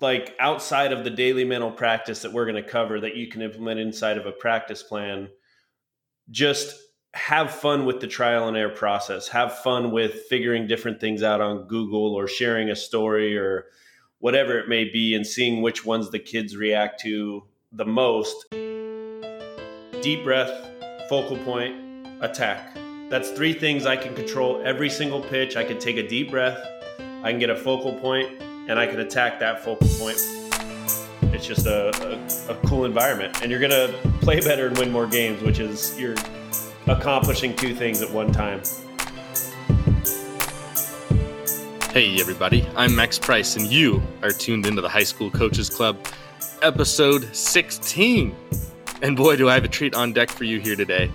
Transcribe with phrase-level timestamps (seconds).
[0.00, 3.42] like outside of the daily mental practice that we're going to cover that you can
[3.42, 5.28] implement inside of a practice plan
[6.30, 6.76] just
[7.14, 9.28] have fun with the trial and error process.
[9.28, 13.66] Have fun with figuring different things out on google or sharing a story or
[14.18, 18.46] whatever it may be and seeing which ones the kids react to the most.
[20.02, 20.68] Deep breath
[21.08, 21.74] focal point
[22.20, 22.74] attack.
[23.08, 24.60] That's three things i can control.
[24.64, 26.58] Every single pitch i can take a deep breath.
[27.22, 30.18] I can get a focal point and I can attack that focal point.
[31.32, 31.90] It's just a,
[32.48, 35.98] a, a cool environment, and you're gonna play better and win more games, which is
[35.98, 36.14] you're
[36.86, 38.60] accomplishing two things at one time.
[41.92, 45.96] Hey, everybody, I'm Max Price, and you are tuned into the High School Coaches Club,
[46.62, 48.34] episode 16.
[49.02, 51.10] And boy, do I have a treat on deck for you here today.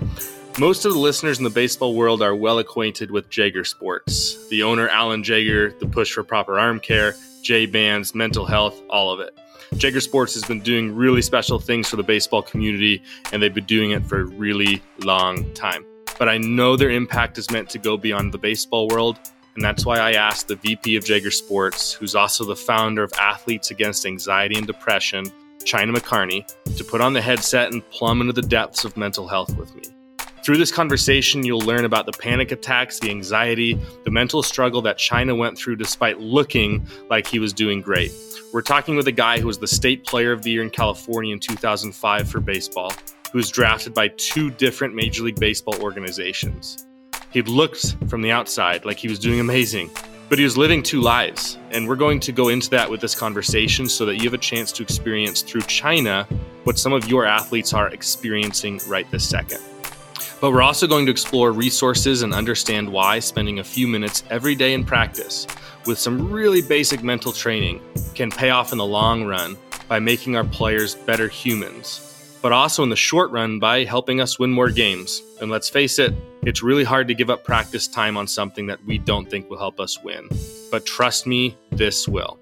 [0.60, 4.48] Most of the listeners in the baseball world are well acquainted with Jaeger Sports.
[4.50, 9.12] The owner, Alan Jaeger, the push for proper arm care, J bands, mental health, all
[9.12, 9.38] of it.
[9.78, 13.66] Jaeger Sports has been doing really special things for the baseball community, and they've been
[13.66, 15.86] doing it for a really long time.
[16.20, 19.18] But I know their impact is meant to go beyond the baseball world,
[19.56, 23.12] and that's why I asked the VP of Jaeger Sports, who's also the founder of
[23.20, 25.26] Athletes Against Anxiety and Depression,
[25.64, 26.46] China McCarney,
[26.78, 29.84] to put on the headset and plumb into the depths of mental health with me.
[30.44, 34.98] Through this conversation, you'll learn about the panic attacks, the anxiety, the mental struggle that
[34.98, 38.12] China went through despite looking like he was doing great.
[38.52, 41.32] We're talking with a guy who was the state player of the year in California
[41.32, 42.92] in 2005 for baseball,
[43.32, 46.88] who was drafted by two different Major League Baseball organizations.
[47.30, 49.92] He looked from the outside like he was doing amazing,
[50.28, 51.60] but he was living two lives.
[51.70, 54.40] And we're going to go into that with this conversation so that you have a
[54.40, 56.28] chance to experience through China
[56.64, 59.62] what some of your athletes are experiencing right this second.
[60.42, 64.56] But we're also going to explore resources and understand why spending a few minutes every
[64.56, 65.46] day in practice
[65.86, 67.80] with some really basic mental training
[68.16, 69.56] can pay off in the long run
[69.88, 74.40] by making our players better humans, but also in the short run by helping us
[74.40, 75.22] win more games.
[75.42, 78.84] And let's face it, it's really hard to give up practice time on something that
[78.84, 80.28] we don't think will help us win.
[80.72, 82.40] But trust me, this will.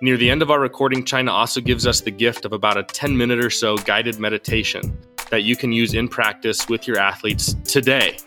[0.00, 2.82] Near the end of our recording, China also gives us the gift of about a
[2.82, 4.96] 10 minute or so guided meditation
[5.32, 8.18] that you can use in practice with your athletes today.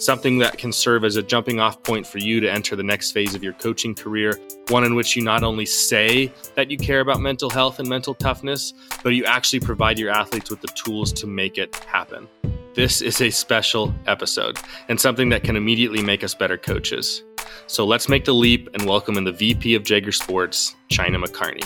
[0.00, 3.12] Something that can serve as a jumping off point for you to enter the next
[3.12, 4.36] phase of your coaching career,
[4.68, 8.14] one in which you not only say that you care about mental health and mental
[8.14, 8.74] toughness,
[9.04, 12.26] but you actually provide your athletes with the tools to make it happen.
[12.74, 14.58] This is a special episode
[14.88, 17.22] and something that can immediately make us better coaches.
[17.68, 21.64] So let's make the leap and welcome in the VP of Jaeger Sports, China McCarney.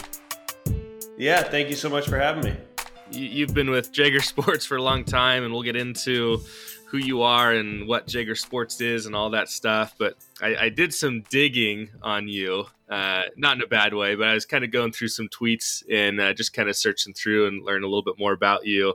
[1.16, 2.67] Yeah, thank you so much for having me
[3.10, 6.42] you've been with Jaeger Sports for a long time, and we'll get into
[6.86, 9.94] who you are and what Jaeger Sports is and all that stuff.
[9.98, 14.28] But I, I did some digging on you, uh, not in a bad way, but
[14.28, 17.46] I was kind of going through some tweets and uh, just kind of searching through
[17.46, 18.94] and learn a little bit more about you.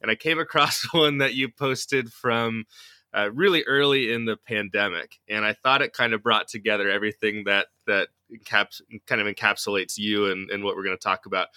[0.00, 2.64] And I came across one that you posted from
[3.14, 7.44] uh, really early in the pandemic, and I thought it kind of brought together everything
[7.44, 11.48] that that encaps- kind of encapsulates you and, and what we're going to talk about.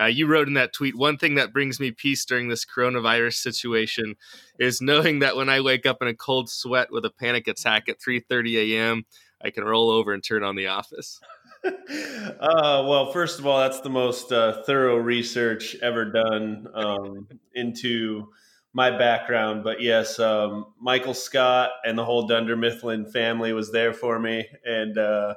[0.00, 3.34] Uh, you wrote in that tweet, one thing that brings me peace during this coronavirus
[3.34, 4.16] situation
[4.58, 7.88] is knowing that when I wake up in a cold sweat with a panic attack
[7.88, 9.04] at 3:30 a.m.,
[9.42, 11.20] I can roll over and turn on the office.
[11.64, 18.28] uh, well, first of all, that's the most uh, thorough research ever done um, into
[18.72, 19.64] my background.
[19.64, 24.46] But yes, um, Michael Scott and the whole Dunder Mifflin family was there for me,
[24.64, 25.34] and uh,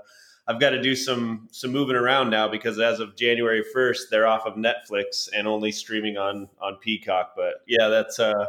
[0.48, 4.28] I've got to do some some moving around now because as of January 1st, they're
[4.28, 7.34] off of Netflix and only streaming on on Peacock.
[7.36, 8.46] But yeah, that's uh,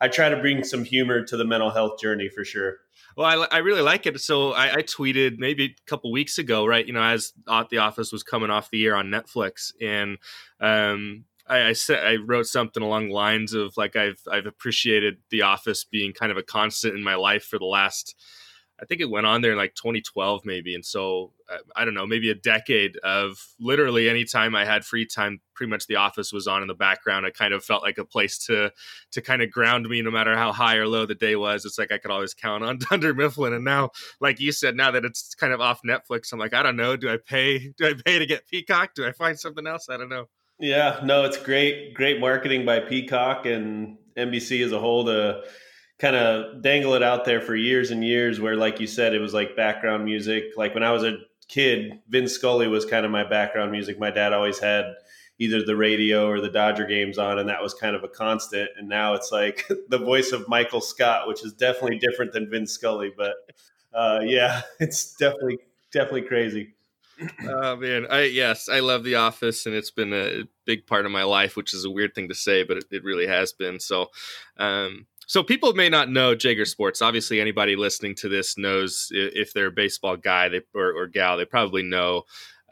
[0.00, 2.78] I try to bring some humor to the mental health journey for sure.
[3.16, 4.20] Well, I, I really like it.
[4.20, 6.86] So I, I, tweeted maybe a couple weeks ago, right?
[6.86, 10.18] You know, as The Office was coming off the air on Netflix, and
[10.60, 15.16] um, I, I, said I wrote something along the lines of like I've I've appreciated
[15.30, 18.14] The Office being kind of a constant in my life for the last
[18.80, 21.94] I think it went on there in like 2012 maybe, and so uh, I don't
[21.94, 26.32] know, maybe a decade of literally anytime I had free time, pretty much The Office
[26.32, 27.26] was on in the background.
[27.26, 28.70] It kind of felt like a place to
[29.12, 31.64] to kind of ground me, no matter how high or low the day was.
[31.64, 33.90] It's like I could always count on Dunder Mifflin, and now,
[34.20, 36.96] like you said, now that it's kind of off Netflix, I'm like, I don't know,
[36.96, 37.72] do I pay?
[37.76, 38.94] Do I pay to get Peacock?
[38.94, 39.88] Do I find something else?
[39.88, 40.26] I don't know.
[40.60, 45.44] Yeah, no, it's great, great marketing by Peacock and NBC as a whole to
[45.98, 49.20] kind of dangle it out there for years and years where like you said it
[49.20, 50.44] was like background music.
[50.56, 51.18] Like when i was a
[51.48, 53.98] kid vince scully was kind of my background music.
[53.98, 54.94] My dad always had
[55.38, 58.70] either the radio or the dodger games on and that was kind of a constant.
[58.76, 62.72] And now it's like the voice of michael scott which is definitely different than vince
[62.72, 63.34] scully but
[63.94, 65.58] uh, yeah it's definitely
[65.92, 66.74] definitely crazy.
[67.42, 71.10] Oh man, I yes, I love The Office, and it's been a big part of
[71.10, 73.80] my life, which is a weird thing to say, but it, it really has been.
[73.80, 74.10] So,
[74.56, 77.02] um, so people may not know Jaeger Sports.
[77.02, 81.36] Obviously, anybody listening to this knows if they're a baseball guy they, or, or gal,
[81.36, 82.22] they probably know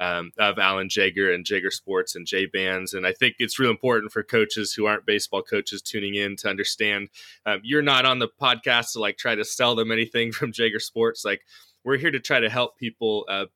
[0.00, 2.94] um, of Alan Jaeger and Jaeger Sports and J Bands.
[2.94, 6.49] And I think it's real important for coaches who aren't baseball coaches tuning in to
[6.49, 7.11] understand
[7.44, 10.81] um, you're not on the podcast to like try to sell them anything from Jaeger
[10.81, 11.26] Sports.
[11.26, 11.43] Like
[11.85, 13.47] we're here to try to help people uh,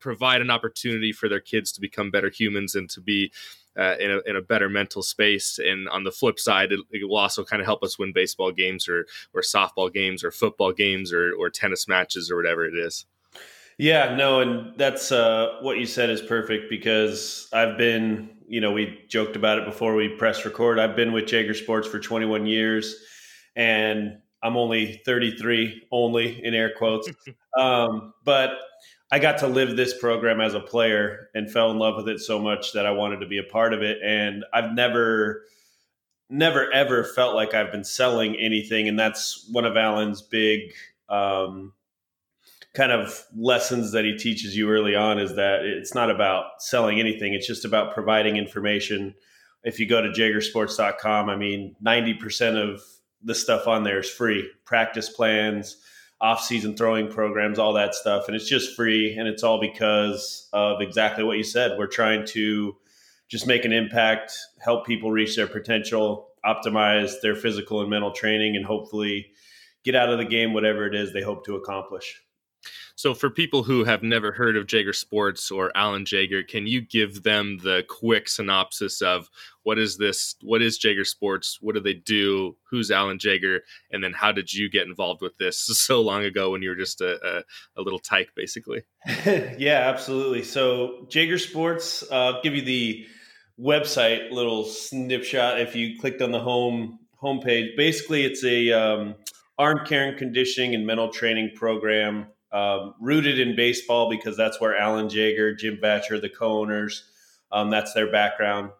[0.00, 3.32] provide an opportunity for their kids to become better humans and to be
[3.78, 5.58] uh, in, a, in a better mental space.
[5.58, 8.52] And on the flip side, it, it, will also kind of help us win baseball
[8.52, 12.74] games or, or softball games or football games or, or tennis matches or whatever it
[12.74, 13.06] is.
[13.78, 18.70] Yeah, no, and that's uh, what you said is perfect because I've been, you know,
[18.70, 20.78] we joked about it before we press record.
[20.78, 22.94] I've been with Jaeger Sports for 21 years,
[23.56, 27.08] and I'm only 33, only in air quotes.
[27.58, 28.50] um, but
[29.12, 32.18] I got to live this program as a player and fell in love with it
[32.18, 33.98] so much that I wanted to be a part of it.
[34.02, 35.42] And I've never,
[36.30, 38.88] never ever felt like I've been selling anything.
[38.88, 40.72] And that's one of Alan's big
[41.10, 41.74] um,
[42.72, 46.98] kind of lessons that he teaches you early on is that it's not about selling
[46.98, 47.34] anything.
[47.34, 49.14] It's just about providing information.
[49.62, 52.82] If you go to jaegersports.com, I mean, 90% of
[53.22, 55.76] the stuff on there is free practice plans,
[56.22, 58.28] off season throwing programs, all that stuff.
[58.28, 59.16] And it's just free.
[59.18, 61.76] And it's all because of exactly what you said.
[61.76, 62.76] We're trying to
[63.28, 68.54] just make an impact, help people reach their potential, optimize their physical and mental training,
[68.56, 69.32] and hopefully
[69.84, 72.20] get out of the game whatever it is they hope to accomplish.
[73.02, 76.80] So, for people who have never heard of Jaeger Sports or Alan Jaeger, can you
[76.80, 79.28] give them the quick synopsis of
[79.64, 80.36] what is this?
[80.40, 81.58] What is Jaeger Sports?
[81.60, 82.56] What do they do?
[82.70, 83.62] Who's Alan Jaeger?
[83.90, 86.76] And then how did you get involved with this so long ago when you were
[86.76, 88.82] just a, a, a little tyke, basically?
[89.26, 90.44] yeah, absolutely.
[90.44, 93.04] So, Jaeger Sports, uh, I'll give you the
[93.58, 95.60] website little snapshot.
[95.60, 99.16] If you clicked on the home homepage, basically, it's a um,
[99.58, 104.76] arm care and conditioning and mental training program um, rooted in baseball because that's where
[104.76, 107.04] Alan Jaeger, Jim Batcher, the co-owners,
[107.50, 108.70] um, that's their background.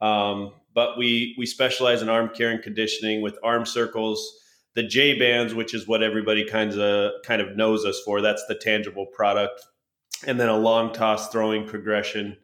[0.00, 4.38] Um, but we we specialize in arm care and conditioning with arm circles,
[4.74, 8.20] the J bands, which is what everybody kind of kind of knows us for.
[8.20, 9.60] That's the tangible product,
[10.26, 12.36] and then a long toss throwing progression.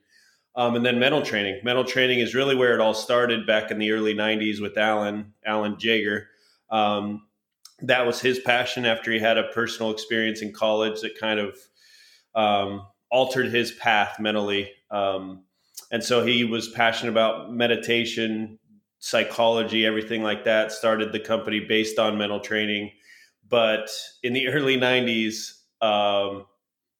[0.56, 1.60] Um, and then mental training.
[1.64, 5.32] Mental training is really where it all started back in the early '90s with Alan
[5.44, 6.28] Alan Jaeger.
[6.70, 7.26] Um,
[7.86, 11.56] that was his passion after he had a personal experience in college that kind of
[12.34, 14.70] um, altered his path mentally.
[14.90, 15.44] Um,
[15.90, 18.58] and so he was passionate about meditation,
[18.98, 20.72] psychology, everything like that.
[20.72, 22.90] Started the company based on mental training.
[23.48, 23.90] But
[24.22, 26.46] in the early 90s, um,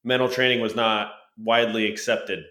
[0.03, 2.43] mental training was not widely accepted.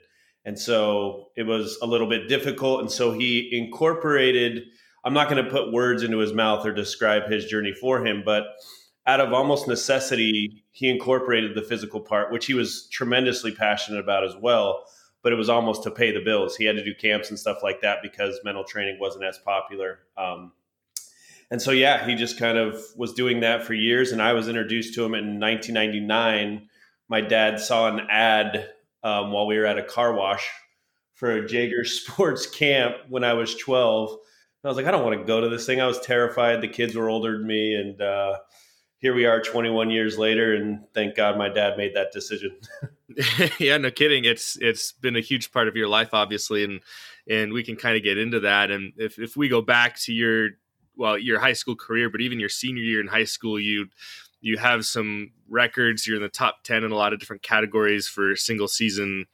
[0.45, 2.81] And so it was a little bit difficult.
[2.81, 4.65] And so he incorporated
[5.05, 8.23] I'm not going to put words into his mouth or describe his journey for him,
[8.25, 8.45] but
[9.07, 14.25] out of almost necessity, he incorporated the physical part, which he was tremendously passionate about
[14.25, 14.85] as well.
[15.23, 16.57] But it was almost to pay the bills.
[16.57, 20.01] He had to do camps and stuff like that because mental training wasn't as popular.
[20.17, 20.53] Um,
[21.51, 24.13] and so, yeah, he just kind of was doing that for years.
[24.13, 26.69] And I was introduced to him in 1999.
[27.09, 28.71] My dad saw an ad
[29.03, 30.49] um, while we were at a car wash
[31.15, 34.19] for a Jaeger Sports camp when I was 12
[34.65, 35.81] I was like, I don't want to go to this thing.
[35.81, 36.61] I was terrified.
[36.61, 38.39] The kids were older than me, and uh,
[38.99, 42.57] here we are, 21 years later, and thank God my dad made that decision.
[43.59, 44.25] yeah, no kidding.
[44.25, 46.81] It's it's been a huge part of your life, obviously, and
[47.29, 48.71] and we can kind of get into that.
[48.71, 50.51] And if if we go back to your
[50.97, 53.89] well your high school career, but even your senior year in high school, you
[54.41, 56.07] you have some records.
[56.07, 59.25] You're in the top 10 in a lot of different categories for single season.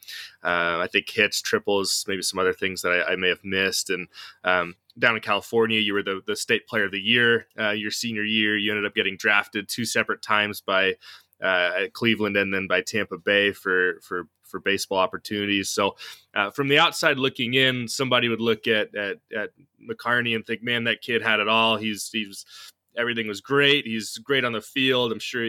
[0.42, 3.90] Uh, I think hits, triples, maybe some other things that I, I may have missed.
[3.90, 4.06] And
[4.44, 7.90] um, down in California, you were the, the state player of the year uh, your
[7.90, 8.56] senior year.
[8.56, 10.94] You ended up getting drafted two separate times by
[11.42, 15.70] uh, Cleveland and then by Tampa Bay for for for baseball opportunities.
[15.70, 15.96] So,
[16.34, 20.62] uh, from the outside looking in, somebody would look at, at at McCarney and think,
[20.62, 21.76] "Man, that kid had it all.
[21.76, 22.44] He's he's
[22.96, 23.86] everything was great.
[23.86, 25.12] He's great on the field.
[25.12, 25.44] I'm sure."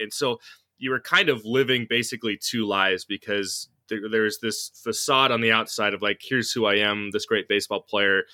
[0.00, 0.40] And so,
[0.78, 5.92] you were kind of living basically two lives because there's this facade on the outside
[5.94, 8.24] of like, "Here's who I am, this great baseball player."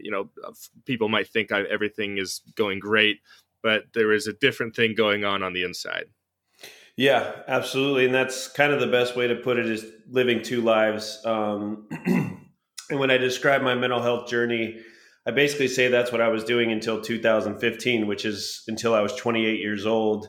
[0.00, 0.30] You know,
[0.84, 3.20] people might think I, everything is going great,
[3.62, 6.06] but there is a different thing going on on the inside.
[6.96, 10.60] Yeah, absolutely, and that's kind of the best way to put it is living two
[10.60, 11.20] lives.
[11.24, 14.78] Um, and when I describe my mental health journey,
[15.26, 19.14] I basically say that's what I was doing until 2015, which is until I was
[19.14, 20.28] 28 years old.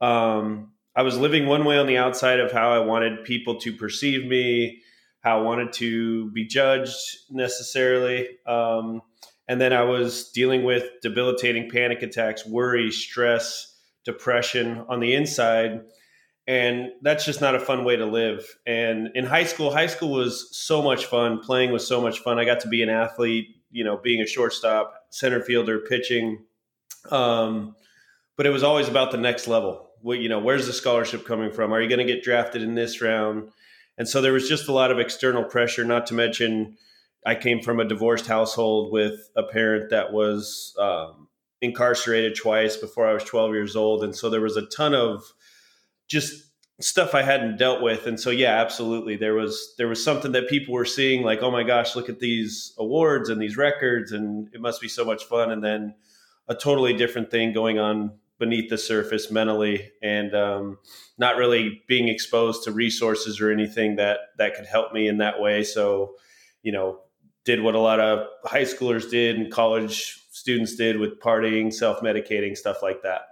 [0.00, 3.72] Um, I was living one way on the outside of how I wanted people to
[3.72, 4.82] perceive me,
[5.26, 6.94] how I wanted to be judged
[7.30, 8.28] necessarily.
[8.46, 9.02] Um,
[9.48, 15.80] and then I was dealing with debilitating panic attacks, worry, stress, depression on the inside.
[16.46, 18.46] And that's just not a fun way to live.
[18.68, 21.40] And in high school, high school was so much fun.
[21.40, 22.38] Playing was so much fun.
[22.38, 26.44] I got to be an athlete, you know, being a shortstop, center fielder, pitching.
[27.10, 27.74] Um,
[28.36, 29.90] but it was always about the next level.
[30.02, 31.72] What, you know, where's the scholarship coming from?
[31.72, 33.50] Are you going to get drafted in this round?
[33.98, 36.76] And so there was just a lot of external pressure, not to mention
[37.24, 41.28] I came from a divorced household with a parent that was um,
[41.60, 44.04] incarcerated twice before I was 12 years old.
[44.04, 45.24] And so there was a ton of
[46.06, 46.44] just
[46.80, 48.06] stuff I hadn't dealt with.
[48.06, 49.16] And so, yeah, absolutely.
[49.16, 52.20] There was, there was something that people were seeing like, oh my gosh, look at
[52.20, 55.50] these awards and these records and it must be so much fun.
[55.50, 55.94] And then
[56.48, 60.78] a totally different thing going on beneath the surface mentally and um,
[61.18, 65.40] not really being exposed to resources or anything that that could help me in that
[65.40, 65.64] way.
[65.64, 66.14] So
[66.62, 67.00] you know
[67.44, 72.56] did what a lot of high schoolers did and college students did with partying self-medicating
[72.56, 73.22] stuff like that.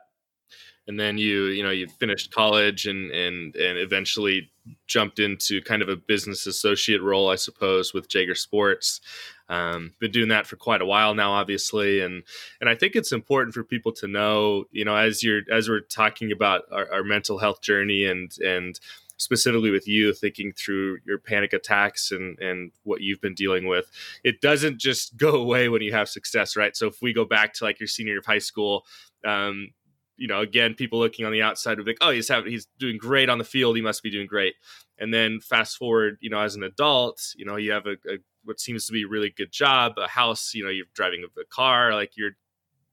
[0.87, 4.51] And then you you know you finished college and and and eventually
[4.87, 9.01] jumped into kind of a business associate role i suppose with jaeger sports
[9.49, 12.23] um, been doing that for quite a while now obviously and
[12.61, 15.81] and i think it's important for people to know you know as you're as we're
[15.81, 18.81] talking about our, our mental health journey and and
[19.17, 23.91] specifically with you thinking through your panic attacks and and what you've been dealing with
[24.25, 27.53] it doesn't just go away when you have success right so if we go back
[27.53, 28.85] to like your senior year of high school
[29.25, 29.69] um,
[30.17, 32.67] you know, again, people looking on the outside would be like, oh, he's having, he's
[32.79, 33.77] doing great on the field.
[33.77, 34.55] He must be doing great.
[34.99, 38.19] And then fast forward, you know, as an adult, you know, you have a, a
[38.45, 41.45] what seems to be a really good job, a house, you know, you're driving a
[41.51, 42.33] car, like you're,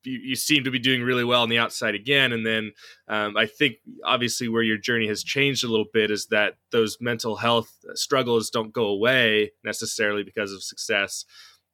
[0.03, 2.31] you, you seem to be doing really well on the outside again.
[2.31, 2.71] And then
[3.07, 6.97] um, I think obviously where your journey has changed a little bit is that those
[6.99, 11.25] mental health struggles don't go away necessarily because of success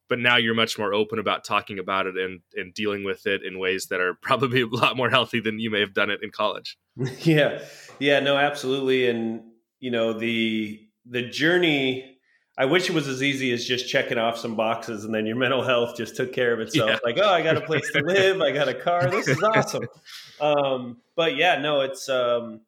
[0.09, 3.43] but now you're much more open about talking about it and, and dealing with it
[3.43, 6.21] in ways that are probably a lot more healthy than you may have done it
[6.23, 6.77] in college.
[7.21, 7.59] yeah.
[7.99, 9.07] Yeah, no, absolutely.
[9.07, 9.43] And,
[9.79, 12.16] you know, the, the journey,
[12.57, 15.35] I wish it was as easy as just checking off some boxes and then your
[15.35, 16.89] mental health just took care of itself.
[16.89, 16.97] Yeah.
[17.03, 18.41] Like, oh, I got a place to live.
[18.41, 19.07] I got a car.
[19.11, 19.87] This is awesome.
[20.41, 22.61] um, but yeah, no, it's, um,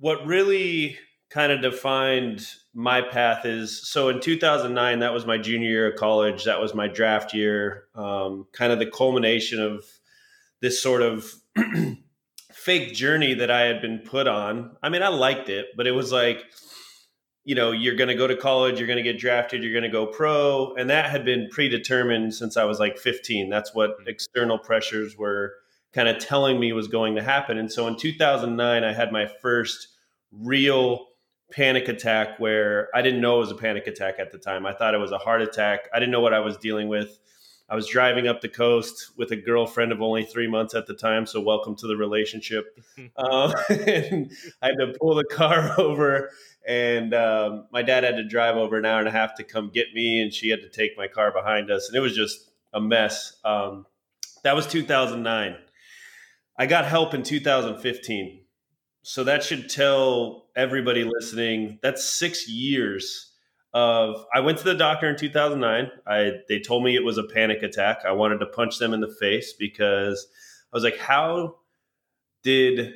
[0.00, 0.98] what really
[1.30, 5.98] kind of defined my path is so in 2009 that was my junior year of
[5.98, 9.84] college that was my draft year um, kind of the culmination of
[10.60, 11.30] this sort of
[12.52, 15.92] fake journey that i had been put on i mean i liked it but it
[15.92, 16.44] was like
[17.48, 19.82] you know you're going to go to college you're going to get drafted you're going
[19.82, 23.96] to go pro and that had been predetermined since i was like 15 that's what
[24.06, 25.54] external pressures were
[25.94, 29.26] kind of telling me was going to happen and so in 2009 i had my
[29.40, 29.88] first
[30.30, 31.06] real
[31.50, 34.66] panic attack where I didn't know it was a panic attack at the time.
[34.66, 35.88] I thought it was a heart attack.
[35.94, 37.18] I didn't know what I was dealing with.
[37.70, 40.94] I was driving up the coast with a girlfriend of only three months at the
[40.94, 41.26] time.
[41.26, 42.80] So, welcome to the relationship.
[43.16, 46.30] um, and I had to pull the car over,
[46.68, 49.70] and um, my dad had to drive over an hour and a half to come
[49.72, 51.88] get me, and she had to take my car behind us.
[51.88, 53.34] And it was just a mess.
[53.42, 53.86] Um,
[54.44, 55.56] that was 2009.
[56.58, 58.42] I got help in 2015.
[59.02, 63.32] So that should tell everybody listening that's six years
[63.72, 64.26] of.
[64.34, 65.90] I went to the doctor in 2009.
[66.06, 68.00] I they told me it was a panic attack.
[68.06, 70.26] I wanted to punch them in the face because
[70.70, 71.56] I was like, how
[72.42, 72.92] did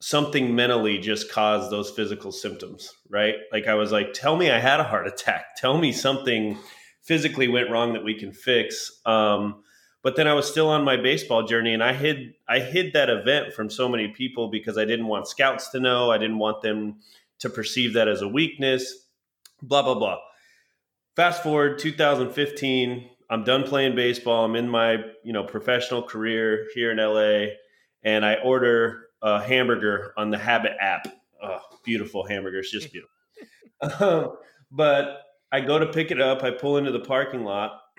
[0.00, 2.92] something mentally just caused those physical symptoms?
[3.08, 3.36] Right?
[3.52, 5.44] Like I was like, tell me I had a heart attack.
[5.56, 6.58] Tell me something
[7.02, 9.00] physically went wrong that we can fix.
[9.06, 9.62] Um,
[10.02, 13.10] but then I was still on my baseball journey, and I hid I hid that
[13.10, 16.10] event from so many people because I didn't want scouts to know.
[16.10, 17.00] I didn't want them
[17.40, 18.94] to perceive that as a weakness.
[19.60, 20.18] Blah blah blah.
[21.16, 23.10] Fast forward 2015.
[23.30, 24.44] I'm done playing baseball.
[24.44, 27.54] I'm in my you know professional career here in LA,
[28.02, 31.08] and I order a hamburger on the Habit app.
[31.42, 34.04] Oh, beautiful hamburgers, just beautiful.
[34.04, 34.36] um,
[34.70, 36.42] but I go to pick it up.
[36.42, 37.80] I pull into the parking lot.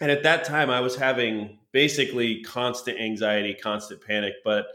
[0.00, 4.66] and at that time i was having basically constant anxiety constant panic but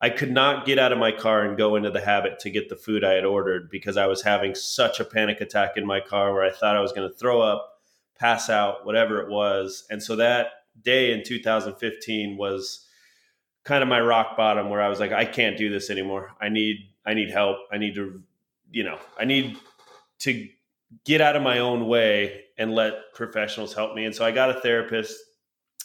[0.00, 2.68] i could not get out of my car and go into the habit to get
[2.68, 6.00] the food i had ordered because i was having such a panic attack in my
[6.00, 7.80] car where i thought i was going to throw up
[8.18, 10.48] pass out whatever it was and so that
[10.82, 12.85] day in 2015 was
[13.66, 16.32] kind of my rock bottom where i was like i can't do this anymore.
[16.40, 17.58] I need i need help.
[17.70, 18.22] I need to
[18.70, 19.58] you know i need
[20.20, 20.48] to
[21.04, 24.04] get out of my own way and let professionals help me.
[24.04, 25.16] And so I got a therapist,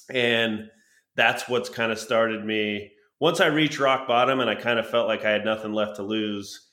[0.09, 0.69] and
[1.15, 2.91] that's what's kind of started me.
[3.19, 5.97] Once I reached rock bottom and I kind of felt like I had nothing left
[5.97, 6.67] to lose,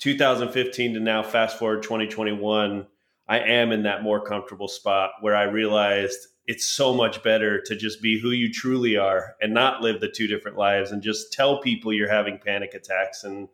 [0.00, 2.86] 2015 to now, fast forward 2021,
[3.26, 7.74] I am in that more comfortable spot where I realized it's so much better to
[7.74, 11.32] just be who you truly are and not live the two different lives and just
[11.32, 13.48] tell people you're having panic attacks and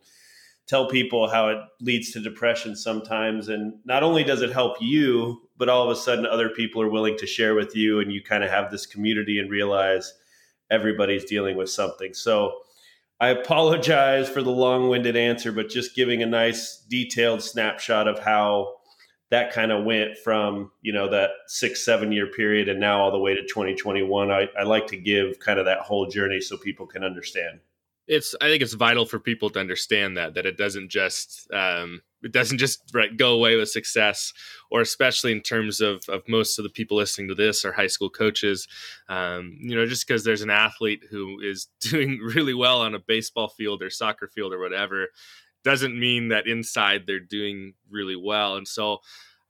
[0.67, 3.49] tell people how it leads to depression sometimes.
[3.49, 6.91] And not only does it help you, but all of a sudden other people are
[6.91, 10.15] willing to share with you and you kind of have this community and realize
[10.71, 12.15] everybody's dealing with something.
[12.15, 12.55] So
[13.21, 18.19] I apologize for the long winded answer, but just giving a nice detailed snapshot of
[18.21, 18.80] how
[19.31, 23.13] that kind of went from you know that six seven year period and now all
[23.13, 26.57] the way to 2021 I, I like to give kind of that whole journey so
[26.57, 27.61] people can understand.
[28.07, 32.03] It's i think it's vital for people to understand that that it doesn't just um,
[32.23, 34.33] it doesn't just right, go away with success
[34.71, 37.87] or especially in terms of, of most of the people listening to this are high
[37.87, 38.69] school coaches.
[39.09, 42.99] Um, you know just because there's an athlete who is doing really well on a
[42.99, 45.09] baseball field or soccer field or whatever
[45.64, 48.57] doesn't mean that inside they're doing really well.
[48.57, 48.99] And so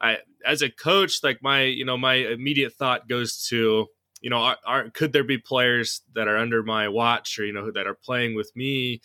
[0.01, 3.87] I as a coach, like my, you know, my immediate thought goes to,
[4.21, 7.53] you know, are, are, could there be players that are under my watch or you
[7.53, 9.01] know that are playing with me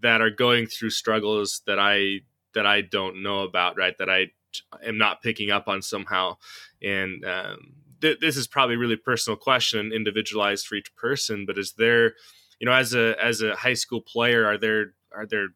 [0.00, 2.20] that are going through struggles that I
[2.54, 3.96] that I don't know about, right?
[3.98, 4.28] That I
[4.84, 6.36] am not picking up on somehow.
[6.82, 11.44] And um, th- this is probably really personal question, individualized for each person.
[11.46, 12.14] But is there,
[12.58, 15.48] you know, as a as a high school player, are there are there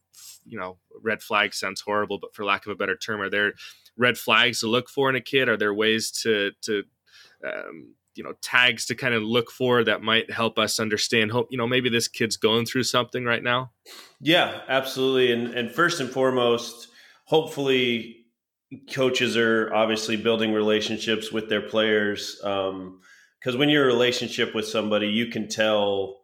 [0.45, 3.53] you know red flag sounds horrible but for lack of a better term are there
[3.97, 5.49] red flags to look for in a kid?
[5.49, 6.85] Are there ways to to
[7.45, 11.49] um, you know tags to kind of look for that might help us understand hope
[11.51, 13.73] you know maybe this kid's going through something right now?
[14.21, 16.89] Yeah absolutely and and first and foremost
[17.25, 18.19] hopefully
[18.91, 24.67] coaches are obviously building relationships with their players because um, when you're a relationship with
[24.67, 26.22] somebody you can tell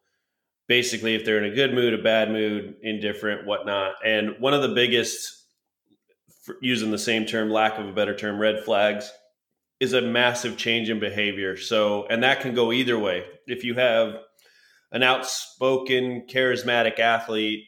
[0.68, 3.94] basically if they're in a good mood, a bad mood, indifferent, whatnot.
[4.04, 5.44] And one of the biggest,
[6.60, 9.10] using the same term, lack of a better term, red flags
[9.80, 11.57] is a massive change in behavior.
[11.57, 13.24] So, and that can go either way.
[13.46, 14.18] If you have
[14.92, 17.64] an outspoken, charismatic athlete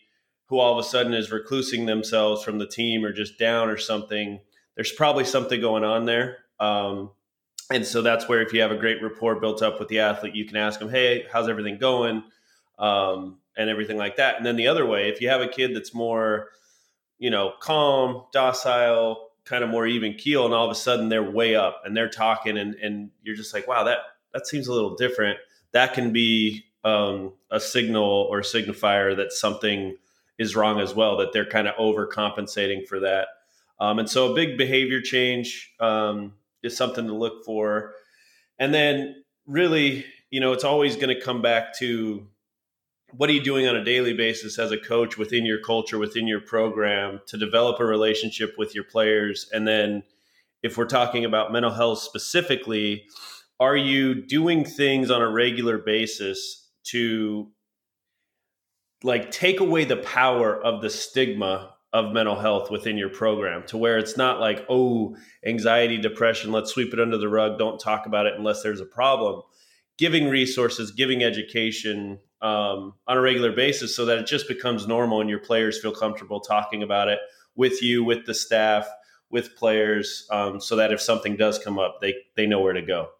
[0.47, 3.77] who all of a sudden is reclusing themselves from the team or just down or
[3.77, 4.41] something,
[4.75, 6.39] there's probably something going on there.
[6.59, 7.13] Um,
[7.73, 10.35] and so that's where if you have a great rapport built up with the athlete,
[10.35, 12.25] you can ask them, "Hey, how's everything going?"
[12.81, 14.37] Um, and everything like that.
[14.37, 16.49] And then the other way, if you have a kid that's more,
[17.19, 21.31] you know, calm, docile, kind of more even keel, and all of a sudden they're
[21.31, 23.99] way up and they're talking, and and you're just like, wow, that
[24.33, 25.39] that seems a little different.
[25.73, 29.97] That can be um, a signal or signifier that something
[30.39, 31.19] is wrong as well.
[31.19, 33.29] That they're kind of overcompensating for that.
[33.79, 37.95] Um, and so a big behavior change um, is something to look for.
[38.59, 42.27] And then really, you know, it's always going to come back to
[43.17, 46.27] what are you doing on a daily basis as a coach within your culture, within
[46.27, 49.49] your program to develop a relationship with your players?
[49.53, 50.03] And then,
[50.63, 53.05] if we're talking about mental health specifically,
[53.59, 57.51] are you doing things on a regular basis to
[59.03, 63.77] like take away the power of the stigma of mental health within your program to
[63.77, 68.07] where it's not like, oh, anxiety, depression, let's sweep it under the rug, don't talk
[68.07, 69.43] about it unless there's a problem.
[69.99, 75.21] Giving resources, giving education, um, on a regular basis so that it just becomes normal
[75.21, 77.19] and your players feel comfortable talking about it
[77.55, 78.89] with you, with the staff,
[79.31, 82.83] with players, um, so that if something does come up, they they know where to
[82.83, 83.11] go.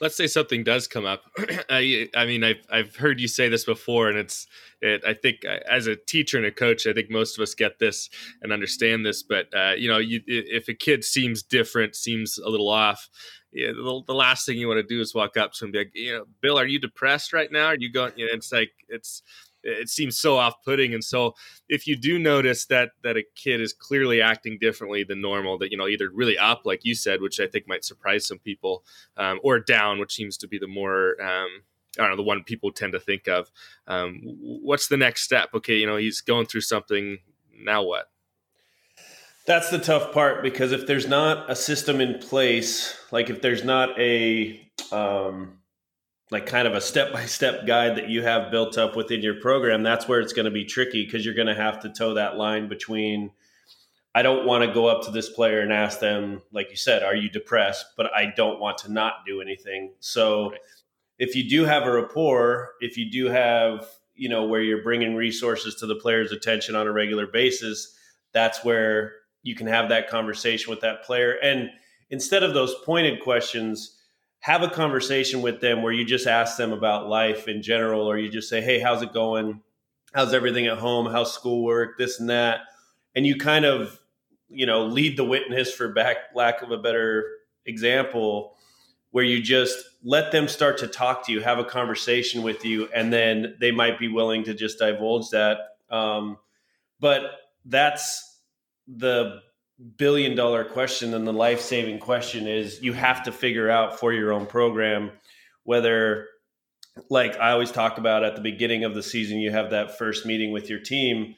[0.00, 1.24] Let's say something does come up.
[1.70, 4.46] I, I mean, I've I've heard you say this before, and it's
[4.80, 5.02] it.
[5.04, 7.78] I think uh, as a teacher and a coach, I think most of us get
[7.78, 8.08] this
[8.42, 9.22] and understand this.
[9.22, 13.08] But uh, you know, you, if a kid seems different, seems a little off,
[13.52, 15.72] yeah, the, the last thing you want to do is walk up to him and
[15.72, 17.66] be like, you know, Bill, are you depressed right now?
[17.66, 18.12] Are you going?
[18.16, 19.22] You know, it's like it's
[19.62, 21.34] it seems so off-putting and so
[21.68, 25.72] if you do notice that that a kid is clearly acting differently than normal that
[25.72, 28.84] you know either really up like you said which i think might surprise some people
[29.16, 31.48] um, or down which seems to be the more um,
[31.98, 33.50] i don't know the one people tend to think of
[33.88, 37.18] um, what's the next step okay you know he's going through something
[37.58, 38.10] now what
[39.48, 43.64] that's the tough part because if there's not a system in place, like if there's
[43.64, 45.58] not a um,
[46.30, 49.40] like kind of a step by step guide that you have built up within your
[49.40, 52.14] program, that's where it's going to be tricky because you're going to have to toe
[52.14, 53.30] that line between
[54.14, 57.02] I don't want to go up to this player and ask them, like you said,
[57.02, 57.86] are you depressed?
[57.96, 59.92] But I don't want to not do anything.
[60.00, 60.60] So right.
[61.18, 65.14] if you do have a rapport, if you do have, you know, where you're bringing
[65.14, 67.94] resources to the player's attention on a regular basis,
[68.32, 69.12] that's where
[69.48, 71.32] you can have that conversation with that player.
[71.42, 71.70] And
[72.10, 73.96] instead of those pointed questions,
[74.40, 78.18] have a conversation with them where you just ask them about life in general, or
[78.18, 79.60] you just say, Hey, how's it going?
[80.12, 82.60] how's everything at home, how's schoolwork, this and that,
[83.14, 83.98] and you kind of
[84.48, 87.26] you know lead the witness for back lack of a better
[87.66, 88.54] example
[89.10, 92.88] where you just let them start to talk to you have a conversation with you
[92.94, 95.58] and then they might be willing to just divulge that
[95.90, 96.38] um,
[96.98, 97.24] but
[97.66, 98.27] that's
[98.96, 99.40] the
[99.96, 104.12] billion dollar question and the life saving question is you have to figure out for
[104.12, 105.10] your own program
[105.62, 106.26] whether
[107.10, 110.26] like I always talk about at the beginning of the season you have that first
[110.26, 111.36] meeting with your team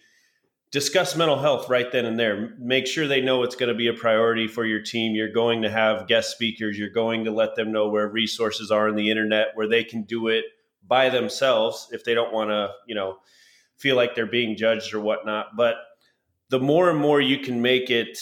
[0.70, 2.54] discuss mental health right then and there.
[2.58, 5.14] Make sure they know it's going to be a priority for your team.
[5.14, 6.78] You're going to have guest speakers.
[6.78, 10.02] You're going to let them know where resources are on the internet where they can
[10.02, 10.44] do it
[10.86, 13.18] by themselves if they don't want to, you know,
[13.76, 15.56] feel like they're being judged or whatnot.
[15.56, 15.76] But
[16.50, 18.18] the more and more you can make it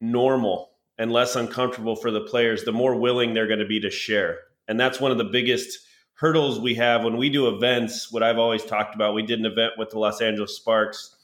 [0.00, 3.90] normal and less uncomfortable for the players, the more willing they're going to be to
[3.90, 4.40] share.
[4.68, 5.78] And that's one of the biggest
[6.14, 8.10] hurdles we have when we do events.
[8.10, 11.16] What I've always talked about, we did an event with the Los Angeles Sparks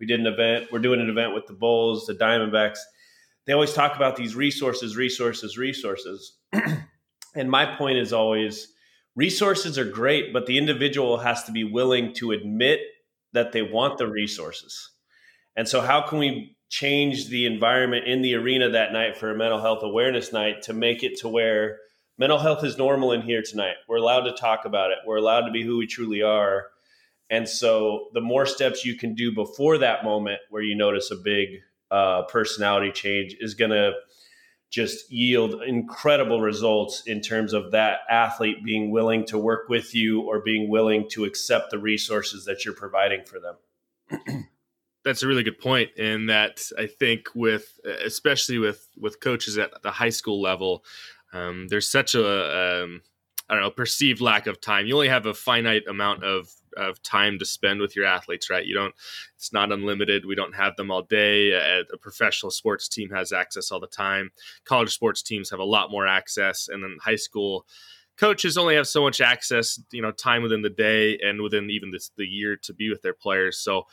[0.00, 0.72] we did an event.
[0.72, 2.78] We're doing an event with the Bulls, the Diamondbacks.
[3.44, 6.38] They always talk about these resources, resources, resources.
[7.34, 8.72] and my point is always
[9.14, 12.80] resources are great, but the individual has to be willing to admit
[13.32, 14.90] that they want the resources.
[15.56, 19.36] And so, how can we change the environment in the arena that night for a
[19.36, 21.78] mental health awareness night to make it to where
[22.16, 23.76] mental health is normal in here tonight?
[23.88, 26.66] We're allowed to talk about it, we're allowed to be who we truly are
[27.30, 31.16] and so the more steps you can do before that moment where you notice a
[31.16, 31.48] big
[31.90, 33.92] uh, personality change is going to
[34.70, 40.22] just yield incredible results in terms of that athlete being willing to work with you
[40.22, 44.48] or being willing to accept the resources that you're providing for them.
[45.04, 49.70] That's a really good point, and that I think with especially with with coaches at
[49.82, 50.84] the high school level,
[51.32, 53.00] um, there's such a um,
[53.48, 54.86] I don't know perceived lack of time.
[54.86, 58.64] You only have a finite amount of of time to spend with your athletes, right?
[58.64, 58.94] You don't,
[59.36, 60.24] it's not unlimited.
[60.24, 61.50] We don't have them all day.
[61.50, 64.30] A, a, professional sports team has access all the time.
[64.64, 66.68] College sports teams have a lot more access.
[66.68, 67.66] And then high school
[68.16, 71.90] coaches only have so much access, you know, time within the day and within even
[71.90, 73.58] this, the year to be with their players.
[73.58, 73.86] So,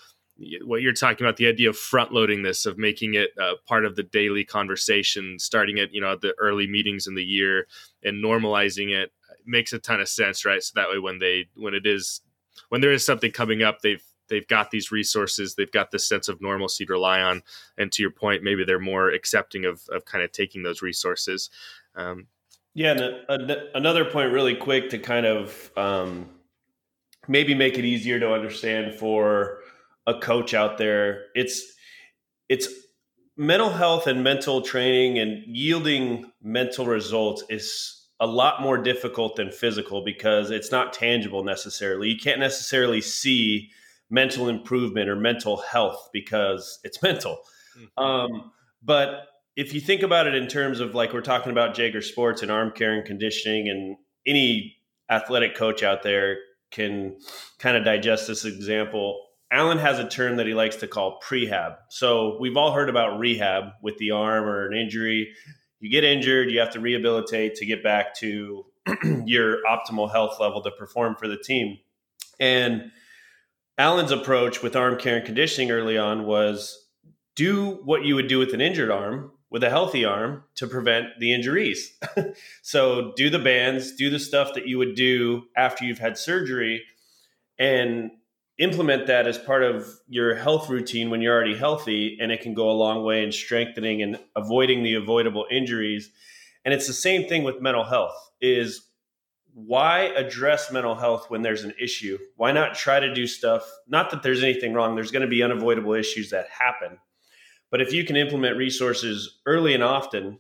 [0.63, 3.85] what you're talking about the idea of front loading this of making it uh, part
[3.85, 7.67] of the daily conversation starting at you know at the early meetings in the year
[8.03, 9.11] and normalizing it
[9.45, 12.21] makes a ton of sense right so that way when they when it is
[12.69, 16.27] when there is something coming up, they've they've got these resources, they've got this sense
[16.27, 17.41] of normalcy to rely on,
[17.77, 21.49] and to your point, maybe they're more accepting of of kind of taking those resources.
[21.95, 22.27] Um,
[22.73, 26.29] yeah, and a, a, another point, really quick, to kind of um,
[27.27, 29.59] maybe make it easier to understand for
[30.07, 31.25] a coach out there.
[31.35, 31.61] It's
[32.49, 32.67] it's
[33.35, 39.51] mental health and mental training and yielding mental results is a lot more difficult than
[39.51, 42.09] physical because it's not tangible necessarily.
[42.09, 43.69] You can't necessarily see
[44.09, 47.37] mental improvement or mental health because it's mental.
[47.77, 48.03] Mm-hmm.
[48.03, 52.01] Um, but if you think about it in terms of like we're talking about Jaeger
[52.01, 54.75] Sports and arm care and conditioning, and any
[55.09, 56.37] athletic coach out there
[56.71, 57.17] can
[57.59, 59.26] kind of digest this example.
[59.51, 61.77] Alan has a term that he likes to call prehab.
[61.89, 65.33] So we've all heard about rehab with the arm or an injury
[65.79, 68.65] you get injured, you have to rehabilitate to get back to
[69.25, 71.77] your optimal health level to perform for the team.
[72.39, 72.91] And
[73.77, 76.85] Alan's approach with arm care and conditioning early on was
[77.35, 81.07] do what you would do with an injured arm with a healthy arm to prevent
[81.19, 81.97] the injuries.
[82.63, 86.83] so do the bands, do the stuff that you would do after you've had surgery
[87.57, 88.11] and
[88.59, 92.53] implement that as part of your health routine when you're already healthy and it can
[92.53, 96.09] go a long way in strengthening and avoiding the avoidable injuries.
[96.65, 98.81] And it's the same thing with mental health is
[99.53, 102.17] why address mental health when there's an issue?
[102.35, 103.67] Why not try to do stuff?
[103.87, 106.99] Not that there's anything wrong there's going to be unavoidable issues that happen.
[107.69, 110.39] But if you can implement resources early and often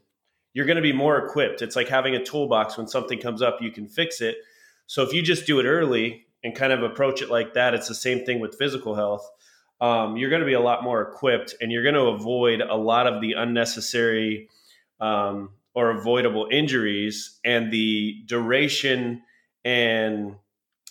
[0.53, 1.61] you're going to be more equipped.
[1.61, 2.77] It's like having a toolbox.
[2.77, 4.37] When something comes up you can fix it.
[4.87, 7.87] So if you just do it early and kind of approach it like that, it's
[7.87, 9.27] the same thing with physical health.
[9.79, 12.75] Um, you're going to be a lot more equipped and you're going to avoid a
[12.75, 14.49] lot of the unnecessary
[14.99, 19.21] um, or avoidable injuries and the duration
[19.63, 20.35] and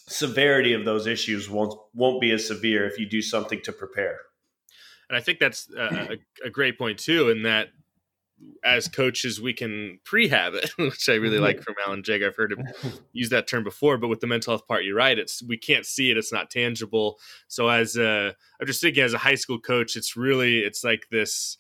[0.09, 4.21] severity of those issues won't won't be as severe if you do something to prepare.
[5.09, 7.69] And I think that's a, a great point too, in that
[8.65, 12.23] as coaches we can prehab it, which I really like from Alan Jig.
[12.23, 12.67] I've heard him
[13.13, 15.19] use that term before, but with the mental health part, you're right.
[15.19, 17.19] It's we can't see it; it's not tangible.
[17.49, 21.07] So as a, I'm just thinking as a high school coach, it's really it's like
[21.11, 21.59] this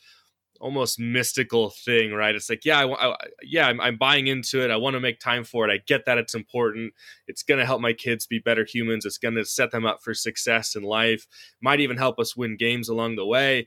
[0.61, 2.35] almost mystical thing, right?
[2.35, 4.71] It's like, yeah, I, I yeah, I'm, I'm, buying into it.
[4.71, 5.73] I want to make time for it.
[5.73, 6.95] I get that it's important.
[7.27, 9.05] It's going to help my kids be better humans.
[9.05, 11.27] It's going to set them up for success in life.
[11.61, 13.67] Might even help us win games along the way.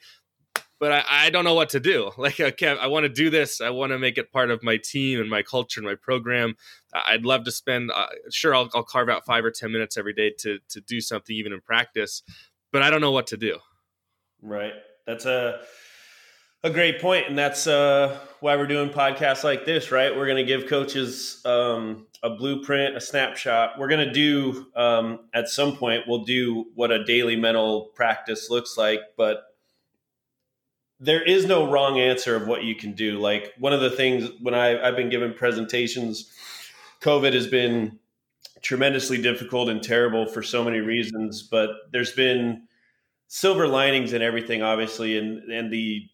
[0.79, 2.11] But I, I don't know what to do.
[2.17, 3.61] Like, okay, I want to do this.
[3.61, 6.55] I want to make it part of my team and my culture and my program.
[6.93, 7.91] I'd love to spend.
[7.91, 11.01] Uh, sure, I'll, I'll carve out five or ten minutes every day to to do
[11.01, 12.23] something, even in practice.
[12.71, 13.57] But I don't know what to do.
[14.41, 14.73] Right.
[15.05, 15.61] That's a
[16.63, 20.15] a great point, and that's uh, why we're doing podcasts like this, right?
[20.15, 23.79] We're going to give coaches um, a blueprint, a snapshot.
[23.79, 26.03] We're going to do um, at some point.
[26.05, 29.43] We'll do what a daily mental practice looks like, but
[30.99, 33.19] there is no wrong answer of what you can do.
[33.19, 36.31] Like one of the things when I, I've been given presentations,
[37.01, 37.99] COVID has been
[38.61, 42.67] tremendously difficult and terrible for so many reasons, but there's been
[43.27, 46.07] silver linings and everything, obviously, and and the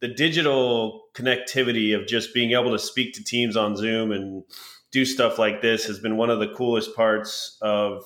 [0.00, 4.44] the digital connectivity of just being able to speak to teams on Zoom and
[4.92, 8.04] do stuff like this has been one of the coolest parts of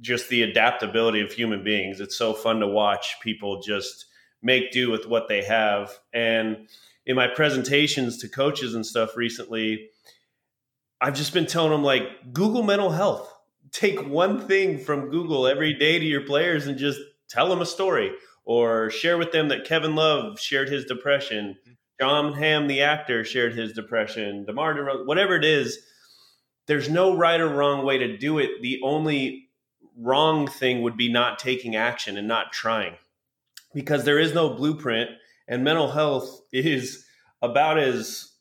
[0.00, 2.00] just the adaptability of human beings.
[2.00, 4.06] It's so fun to watch people just
[4.42, 5.98] make do with what they have.
[6.12, 6.68] And
[7.04, 9.90] in my presentations to coaches and stuff recently,
[11.00, 13.32] I've just been telling them like Google mental health.
[13.72, 17.66] Take one thing from Google every day to your players and just tell them a
[17.66, 18.12] story
[18.44, 21.56] or share with them that Kevin Love shared his depression,
[22.00, 25.78] Jon Hamm, the actor, shared his depression, DeMar DeRozan, whatever it is.
[26.66, 28.62] There's no right or wrong way to do it.
[28.62, 29.48] The only
[29.96, 32.94] wrong thing would be not taking action and not trying
[33.76, 35.10] because there is no blueprint
[35.48, 37.04] and mental health is
[37.42, 38.32] about as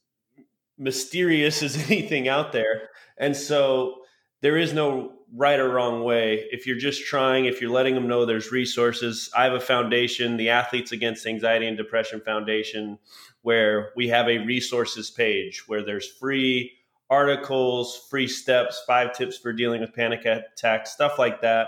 [0.77, 2.83] mysterious as anything out there.
[3.17, 3.95] And so
[4.39, 6.47] there is no right or wrong way.
[6.51, 10.37] If you're just trying, if you're letting them know there's resources, I have a foundation,
[10.37, 12.97] the Athletes Against Anxiety and Depression Foundation,
[13.41, 16.71] where we have a resources page where there's free
[17.09, 21.67] articles, free steps, five tips for dealing with panic attacks, stuff like that,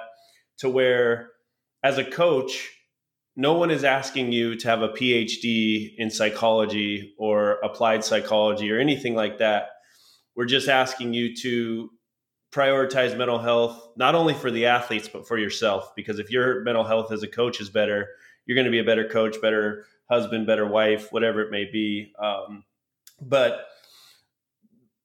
[0.59, 1.31] to where
[1.83, 2.71] as a coach,
[3.37, 8.79] no one is asking you to have a PhD in psychology or applied psychology or
[8.79, 9.69] anything like that.
[10.35, 11.91] We're just asking you to
[12.51, 16.83] prioritize mental health not only for the athletes but for yourself because if your mental
[16.83, 18.07] health as a coach is better
[18.45, 22.13] you're going to be a better coach better husband better wife whatever it may be
[22.23, 22.63] um,
[23.21, 23.67] but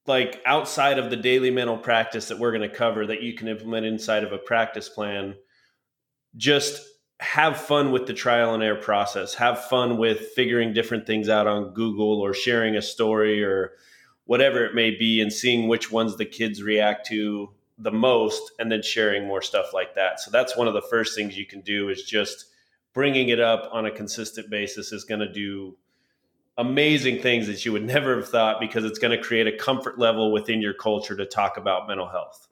[0.06, 3.48] like outside of the daily mental practice that we're going to cover that you can
[3.48, 5.34] implement inside of a practice plan
[6.36, 6.80] just
[7.22, 11.46] have fun with the trial and error process have fun with figuring different things out
[11.46, 13.72] on google or sharing a story or
[14.24, 18.70] whatever it may be, and seeing which ones the kids react to the most, and
[18.70, 20.20] then sharing more stuff like that.
[20.20, 22.46] So that's one of the first things you can do is just
[22.92, 25.76] bringing it up on a consistent basis is going to do
[26.58, 29.98] amazing things that you would never have thought because it's going to create a comfort
[29.98, 32.48] level within your culture to talk about mental health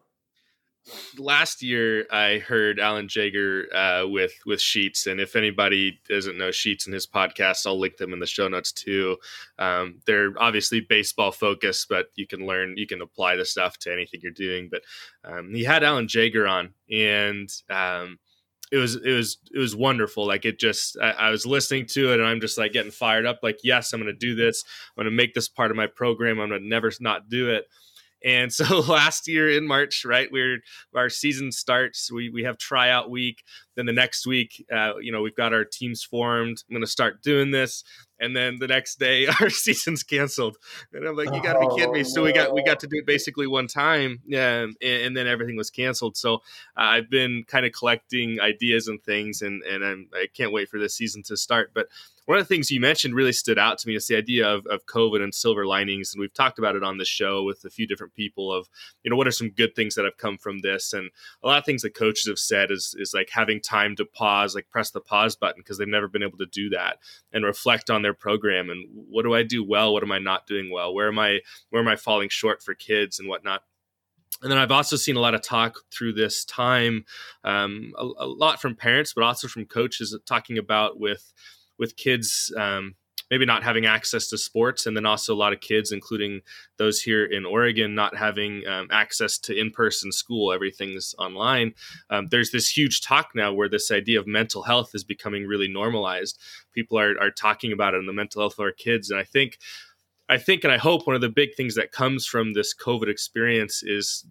[1.18, 6.50] last year I heard Alan Jaeger uh, with with Sheets, and if anybody doesn't know
[6.50, 9.16] Sheets and his podcast, I'll link them in the show notes too.
[9.58, 13.92] Um, they're obviously baseball focused, but you can learn, you can apply the stuff to
[13.92, 14.68] anything you're doing.
[14.70, 14.82] But
[15.24, 18.18] um, he had Alan Jaeger on, and um,
[18.72, 20.26] it was it was it was wonderful.
[20.26, 23.26] Like it just I, I, was listening to it and I'm just like getting fired
[23.26, 23.40] up.
[23.42, 24.64] Like yes, I'm going to do this.
[24.96, 26.40] I'm going to make this part of my program.
[26.40, 27.64] I'm going to never not do it.
[28.24, 30.58] And so last year in March, right, we're
[30.94, 32.10] our season starts.
[32.12, 33.42] We we have tryout week.
[33.80, 36.62] Then the next week, uh, you know, we've got our teams formed.
[36.68, 37.82] I'm going to start doing this.
[38.20, 40.58] And then the next day our season's canceled.
[40.92, 42.04] And i'm like you gotta be kidding me.
[42.04, 44.20] So we got we got to do it basically one time.
[44.30, 46.18] And, and then everything was canceled.
[46.18, 46.40] So uh,
[46.76, 50.78] i've been kind of collecting ideas and things and and I'm, i can't wait for
[50.78, 51.70] this season to start.
[51.72, 51.86] But
[52.26, 54.66] one of the things you mentioned really stood out to me is the idea of,
[54.66, 57.70] of covid and silver linings and we've talked about it on the show with a
[57.70, 58.68] few different people of
[59.02, 60.92] you know what are some good things that have come from this?
[60.92, 61.10] And
[61.42, 64.54] a lot of things that coaches have said is is like having time to pause
[64.54, 66.98] like press the pause button because they've never been able to do that
[67.32, 69.92] and reflect on their program and what do I do well?
[69.92, 70.92] What am I not doing well?
[70.92, 73.62] Where am I where am I falling short for kids and whatnot?
[74.42, 77.04] And then I've also seen a lot of talk through this time,
[77.44, 81.32] um, a, a, lot from parents, but also from coaches talking about with
[81.78, 82.94] with kids um,
[83.30, 86.40] maybe not having access to sports, and then also a lot of kids, including
[86.76, 90.52] those here in Oregon, not having um, access to in person school.
[90.52, 91.74] Everything's online.
[92.10, 95.68] Um, there's this huge talk now where this idea of mental health is becoming really
[95.68, 96.38] normalized.
[96.74, 99.10] People are, are talking about it and the mental health of our kids.
[99.10, 99.58] And I think,
[100.28, 103.08] I think, and I hope one of the big things that comes from this COVID
[103.08, 104.24] experience is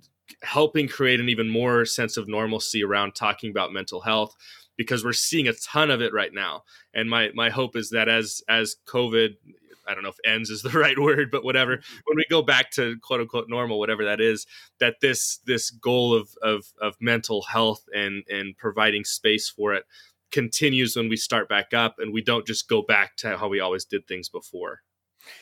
[0.44, 4.36] helping create an even more sense of normalcy around talking about mental health
[4.80, 6.64] because we're seeing a ton of it right now.
[6.94, 9.36] And my my hope is that as as COVID
[9.86, 11.78] I don't know if ends is the right word, but whatever.
[11.78, 11.98] Mm-hmm.
[12.06, 14.48] When we go back to quote unquote normal, whatever that is,
[14.80, 19.84] that this this goal of of of mental health and and providing space for it
[20.32, 23.60] continues when we start back up, and we don't just go back to how we
[23.60, 24.80] always did things before.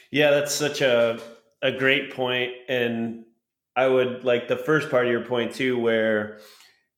[0.09, 1.19] Yeah, that's such a
[1.61, 3.25] a great point, and
[3.75, 6.39] I would like the first part of your point too, where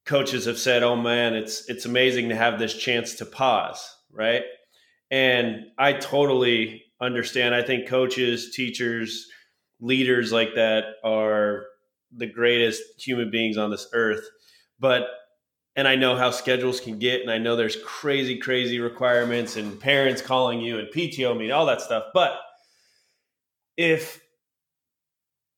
[0.09, 3.79] coaches have said, "Oh man, it's it's amazing to have this chance to pause,"
[4.11, 4.43] right?
[5.11, 7.53] And I totally understand.
[7.53, 9.27] I think coaches, teachers,
[9.79, 11.67] leaders like that are
[12.11, 14.27] the greatest human beings on this earth.
[14.79, 15.07] But
[15.75, 19.79] and I know how schedules can get, and I know there's crazy, crazy requirements and
[19.79, 22.05] parents calling you and PTO meeting, all that stuff.
[22.15, 22.33] But
[23.77, 24.19] if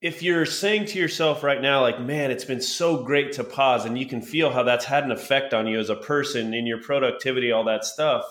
[0.01, 3.85] if you're saying to yourself right now, like, man, it's been so great to pause,
[3.85, 6.65] and you can feel how that's had an effect on you as a person in
[6.65, 8.25] your productivity, all that stuff,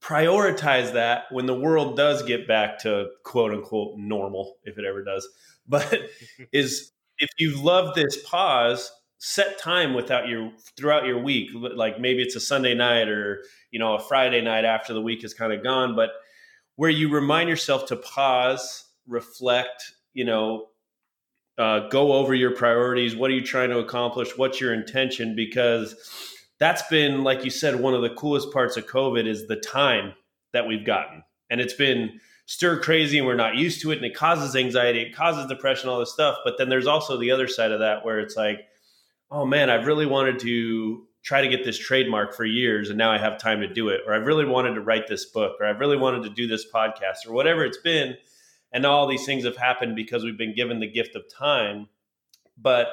[0.00, 5.02] prioritize that when the world does get back to quote unquote normal, if it ever
[5.02, 5.28] does.
[5.68, 6.10] But
[6.52, 11.50] is if you love this pause, set time without your throughout your week.
[11.54, 15.22] Like maybe it's a Sunday night or you know a Friday night after the week
[15.22, 16.10] is kind of gone, but
[16.74, 20.68] where you remind yourself to pause, reflect, you know,
[21.58, 23.14] uh, go over your priorities.
[23.14, 24.36] What are you trying to accomplish?
[24.36, 25.36] What's your intention?
[25.36, 25.94] Because
[26.58, 30.14] that's been, like you said, one of the coolest parts of COVID is the time
[30.52, 31.22] that we've gotten.
[31.50, 33.96] And it's been stir crazy and we're not used to it.
[33.96, 36.38] And it causes anxiety, it causes depression, all this stuff.
[36.44, 38.60] But then there's also the other side of that where it's like,
[39.30, 43.12] oh man, I've really wanted to try to get this trademark for years and now
[43.12, 44.00] I have time to do it.
[44.06, 46.66] Or I've really wanted to write this book or I've really wanted to do this
[46.72, 48.16] podcast or whatever it's been
[48.72, 51.88] and all these things have happened because we've been given the gift of time.
[52.56, 52.88] But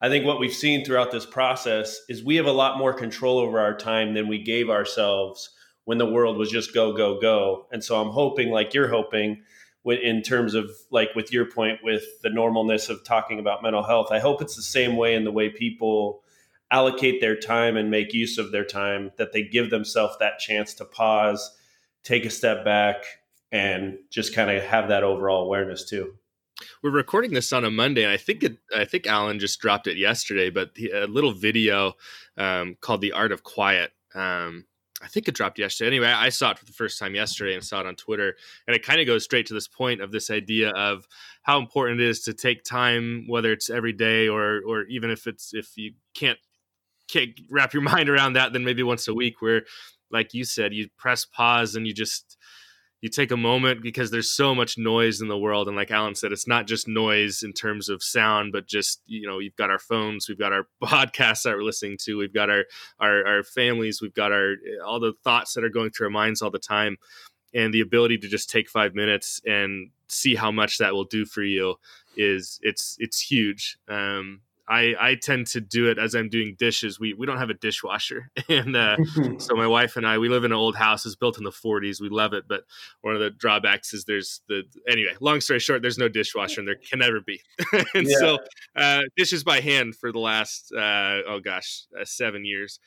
[0.00, 3.38] i think what we've seen throughout this process is we have a lot more control
[3.38, 5.50] over our time than we gave ourselves
[5.84, 7.66] when the world was just go go go.
[7.72, 9.42] And so i'm hoping like you're hoping
[9.84, 14.08] in terms of like with your point with the normalness of talking about mental health
[14.10, 16.22] i hope it's the same way in the way people
[16.70, 20.74] allocate their time and make use of their time that they give themselves that chance
[20.74, 21.56] to pause
[22.02, 23.04] take a step back
[23.52, 26.14] and just kind of have that overall awareness too.
[26.82, 29.86] We're recording this on a Monday, and I think it, I think Alan just dropped
[29.86, 30.50] it yesterday.
[30.50, 31.94] But a little video
[32.36, 34.66] um, called "The Art of Quiet." Um,
[35.02, 35.88] I think it dropped yesterday.
[35.88, 38.36] Anyway, I saw it for the first time yesterday and saw it on Twitter,
[38.66, 41.08] and it kind of goes straight to this point of this idea of
[41.42, 45.26] how important it is to take time, whether it's every day or or even if
[45.26, 46.38] it's if you can't
[47.08, 49.62] can't wrap your mind around that, then maybe once a week, where
[50.10, 52.36] like you said, you press pause and you just
[53.00, 56.14] you take a moment because there's so much noise in the world and like alan
[56.14, 59.70] said it's not just noise in terms of sound but just you know you've got
[59.70, 62.64] our phones we've got our podcasts that we're listening to we've got our
[62.98, 64.54] our, our families we've got our
[64.86, 66.96] all the thoughts that are going through our minds all the time
[67.54, 71.24] and the ability to just take five minutes and see how much that will do
[71.24, 71.76] for you
[72.16, 73.78] is it's it's huge.
[73.88, 77.00] Um, I, I tend to do it as I'm doing dishes.
[77.00, 78.96] We we don't have a dishwasher, and uh,
[79.38, 81.04] so my wife and I we live in an old house.
[81.04, 82.00] It's built in the 40s.
[82.00, 82.62] We love it, but
[83.00, 85.14] one of the drawbacks is there's the anyway.
[85.20, 87.40] Long story short, there's no dishwasher, and there can never be.
[87.94, 88.16] and yeah.
[88.18, 88.38] so
[88.76, 92.78] uh, dishes by hand for the last uh, oh gosh uh, seven years.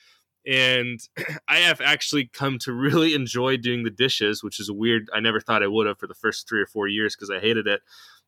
[0.48, 1.02] And
[1.50, 5.10] I have actually come to really enjoy doing the dishes, which is weird.
[5.14, 7.40] I never thought I would have for the first three or four years because I
[7.40, 7.82] hated it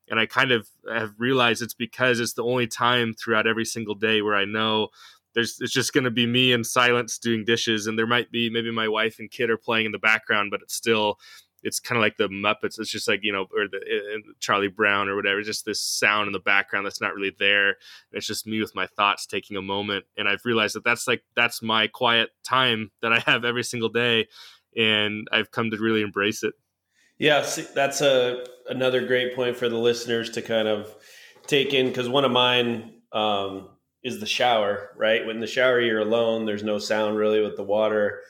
[0.10, 3.96] and I kind of have realized it's because it's the only time throughout every single
[3.96, 4.90] day where I know
[5.34, 8.50] there's it's just going to be me in silence doing dishes, and there might be
[8.50, 11.20] maybe my wife and kid are playing in the background, but it's still
[11.62, 12.80] it's kind of like the Muppets.
[12.80, 15.42] It's just like you know, or the uh, Charlie Brown or whatever.
[15.42, 17.76] Just this sound in the background that's not really there.
[18.12, 21.24] It's just me with my thoughts taking a moment, and I've realized that that's like
[21.36, 24.28] that's my quiet time that I have every single day,
[24.78, 26.54] and I've come to really embrace it.
[27.18, 30.94] Yeah, see, that's a another great point for the listeners to kind of
[31.48, 33.70] take in because one of mine um,
[34.04, 34.92] is the shower.
[34.98, 38.22] Right, when in the shower you're alone, there's no sound really with the water,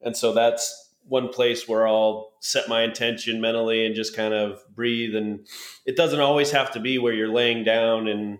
[0.00, 4.60] and so that's one place where I'll set my intention mentally and just kind of
[4.74, 5.14] breathe.
[5.14, 5.46] And
[5.84, 8.38] it doesn't always have to be where you're laying down and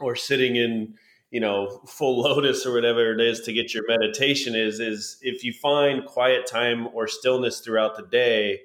[0.00, 0.94] or sitting in
[1.30, 5.44] you know full lotus or whatever it is to get your meditation is is if
[5.44, 8.60] you find quiet time or stillness throughout the day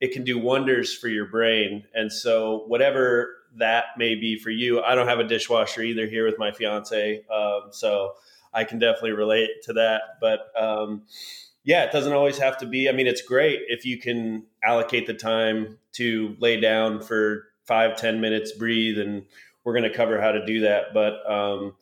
[0.00, 1.84] it can do wonders for your brain.
[1.94, 6.24] And so, whatever that may be for you, I don't have a dishwasher either here
[6.24, 7.24] with my fiance.
[7.32, 8.14] Um, so,
[8.52, 10.02] I can definitely relate to that.
[10.20, 11.02] But um,
[11.64, 12.88] yeah, it doesn't always have to be.
[12.88, 17.96] I mean, it's great if you can allocate the time to lay down for five,
[17.96, 19.24] ten minutes, breathe, and
[19.64, 20.94] we're going to cover how to do that.
[20.94, 21.74] But um,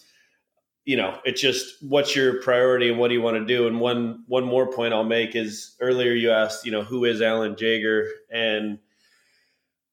[0.86, 3.66] you know, it's just what's your priority and what do you want to do?
[3.66, 7.20] And one one more point I'll make is earlier you asked, you know, who is
[7.20, 8.08] Alan Jaeger?
[8.30, 8.78] And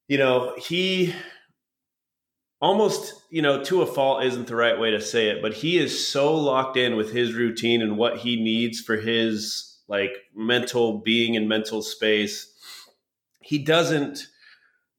[0.08, 1.14] you know, he
[2.62, 5.80] almost, you know, to a fault isn't the right way to say it, but he
[5.80, 11.00] is so locked in with his routine and what he needs for his like mental
[11.00, 12.54] being and mental space.
[13.42, 14.28] He doesn't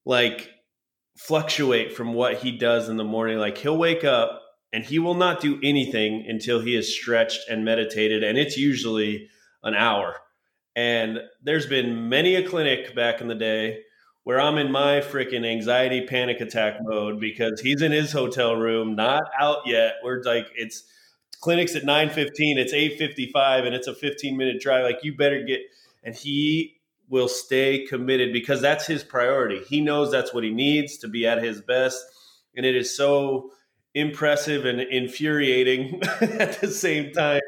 [0.05, 0.51] like
[1.17, 3.39] fluctuate from what he does in the morning.
[3.39, 4.41] Like he'll wake up
[4.75, 8.25] and he will not do anything until he is stretched and meditated.
[8.25, 9.29] And it's usually
[9.63, 10.17] an hour.
[10.75, 13.83] And there's been many a clinic back in the day
[14.25, 18.97] where I'm in my freaking anxiety panic attack mode because he's in his hotel room,
[18.97, 19.95] not out yet.
[20.03, 20.83] We're like, it's
[21.41, 24.83] clinics at 9:15, it's 8:55 and it's a 15 minute drive.
[24.83, 25.61] Like you better get
[26.03, 29.61] and he will stay committed because that's his priority.
[29.69, 32.05] He knows that's what he needs to be at his best.
[32.57, 33.53] And it is so
[33.95, 37.41] impressive and infuriating at the same time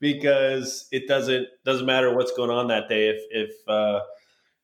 [0.00, 3.08] because it doesn't doesn't matter what's going on that day.
[3.08, 4.00] If if uh,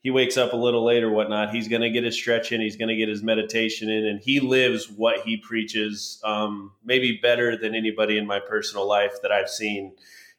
[0.00, 2.60] he wakes up a little late or whatnot he's going to get his stretch in
[2.60, 7.18] he's going to get his meditation in and he lives what he preaches um, maybe
[7.20, 9.92] better than anybody in my personal life that i've seen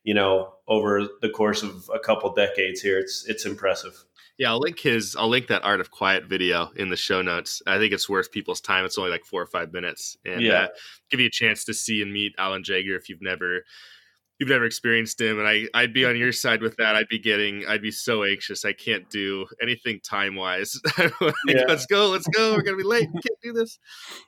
[0.03, 2.99] you know over the course of a couple decades here.
[2.99, 4.05] It's it's impressive
[4.39, 5.17] yeah, I'll link his.
[5.17, 7.61] I'll link that Art of Quiet video in the show notes.
[7.67, 8.85] I think it's worth people's time.
[8.85, 10.53] It's only like four or five minutes, and yeah.
[10.53, 10.67] uh,
[11.11, 13.65] give you a chance to see and meet Alan Jaeger if you've never
[14.39, 15.39] you've never experienced him.
[15.39, 16.95] And I I'd be on your side with that.
[16.95, 17.65] I'd be getting.
[17.67, 18.63] I'd be so anxious.
[18.63, 20.79] I can't do anything time wise.
[20.97, 21.11] like,
[21.45, 21.65] yeah.
[21.67, 22.07] Let's go.
[22.07, 22.53] Let's go.
[22.53, 23.09] We're gonna be late.
[23.13, 23.77] We can't do this.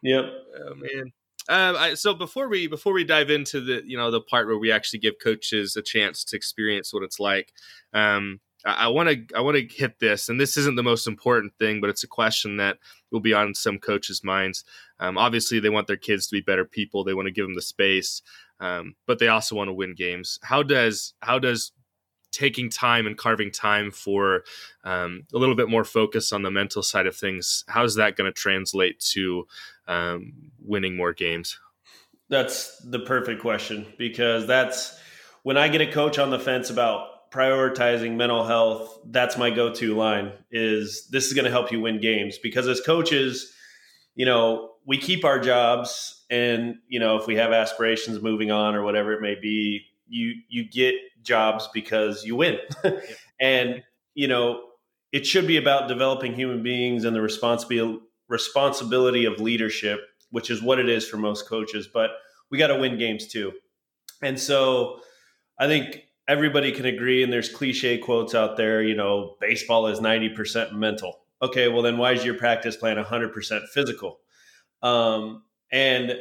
[0.04, 0.26] Yep.
[0.26, 1.14] Oh man.
[1.50, 4.60] Um, I, so before we before we dive into the you know the part where
[4.60, 7.54] we actually give coaches a chance to experience what it's like,
[7.94, 11.54] um, I want to I want to hit this, and this isn't the most important
[11.58, 12.78] thing, but it's a question that
[13.12, 14.64] will be on some coaches' minds.
[15.00, 17.04] Um, obviously, they want their kids to be better people.
[17.04, 18.22] They want to give them the space,
[18.60, 20.40] um, but they also want to win games.
[20.44, 21.72] How does how does
[22.32, 24.44] taking time and carving time for
[24.84, 28.16] um, a little bit more focus on the mental side of things how is that
[28.16, 29.46] going to translate to
[29.88, 30.34] um,
[30.64, 31.60] winning more games
[32.30, 34.98] that's the perfect question because that's
[35.44, 39.96] when i get a coach on the fence about prioritizing mental health that's my go-to
[39.96, 42.38] line is this is going to help you win games.
[42.38, 43.54] Because as coaches
[44.16, 48.76] you know we keep our jobs and you know if we have aspirations moving on
[48.76, 52.60] or whatever it may be you you get jobs because you win.
[53.40, 53.82] And
[54.14, 54.62] you know
[55.12, 60.62] it should be about developing human beings and the responsibility responsibility of leadership which is
[60.62, 62.12] what it is for most coaches but
[62.52, 63.54] we got to win games too.
[64.22, 65.00] And so
[65.58, 70.00] i think everybody can agree, and there's cliche quotes out there, you know, baseball is
[70.00, 71.20] 90% mental.
[71.42, 74.20] Okay, well, then why is your practice plan 100% physical?
[74.84, 76.18] Um, and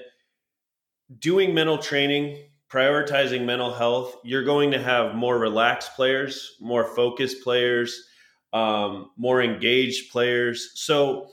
[1.19, 2.39] doing mental training,
[2.71, 8.05] prioritizing mental health, you're going to have more relaxed players, more focused players,
[8.53, 10.73] um, more engaged players.
[10.75, 11.29] So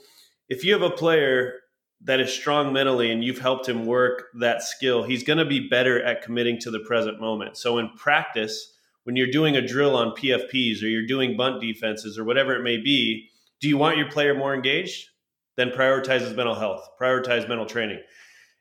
[0.48, 1.54] if you have a player
[2.02, 5.68] that is strong mentally and you've helped him work that skill, he's going to be
[5.68, 7.56] better at committing to the present moment.
[7.56, 8.74] So in practice,
[9.04, 12.62] when you're doing a drill on PFPs or you're doing bunt defenses or whatever it
[12.62, 13.28] may be,
[13.60, 15.08] do you want your player more engaged?
[15.56, 18.00] Then prioritize his mental health, prioritize mental training.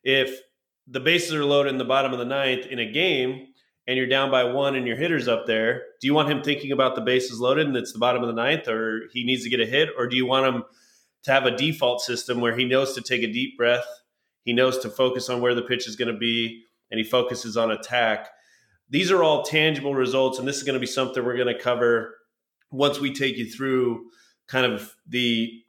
[0.04, 0.40] If
[0.88, 3.48] the bases are loaded in the bottom of the ninth in a game
[3.88, 6.72] and you're down by one and your hitter's up there, do you want him thinking
[6.72, 9.50] about the bases loaded and it's the bottom of the ninth or he needs to
[9.50, 9.90] get a hit?
[9.96, 10.64] Or do you want him
[11.24, 13.86] to have a default system where he knows to take a deep breath,
[14.44, 17.58] he knows to focus on where the pitch is going to be, and he focuses
[17.58, 18.30] on attack.
[18.90, 21.62] These are all tangible results, and this is going to be something we're going to
[21.62, 22.16] cover
[22.72, 24.06] once we take you through
[24.48, 25.62] kind of the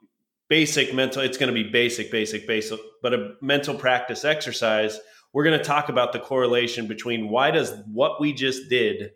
[0.49, 1.23] basic mental.
[1.23, 4.99] It's going to be basic, basic, basic, but a mental practice exercise.
[5.33, 9.11] We're going to talk about the correlation between why does what we just did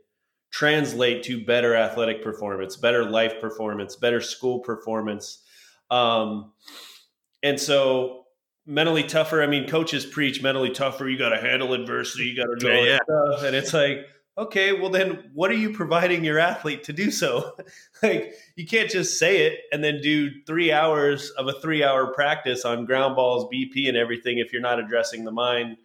[0.51, 5.43] translate to better athletic performance, better life performance, better school performance
[5.93, 6.53] um,
[7.43, 8.24] and so
[8.64, 9.43] mentally tougher.
[9.43, 11.09] I mean, coaches preach mentally tougher.
[11.09, 12.24] You got to handle adversity.
[12.24, 12.99] You got to do all yeah, yeah.
[13.05, 13.43] stuff.
[13.45, 14.07] And it's like,
[14.38, 17.57] okay, well then, what are you providing your athlete to do so?
[18.03, 22.64] like, you can't just say it and then do three hours of a three-hour practice
[22.64, 25.76] on ground balls, BP, and everything if you're not addressing the mind.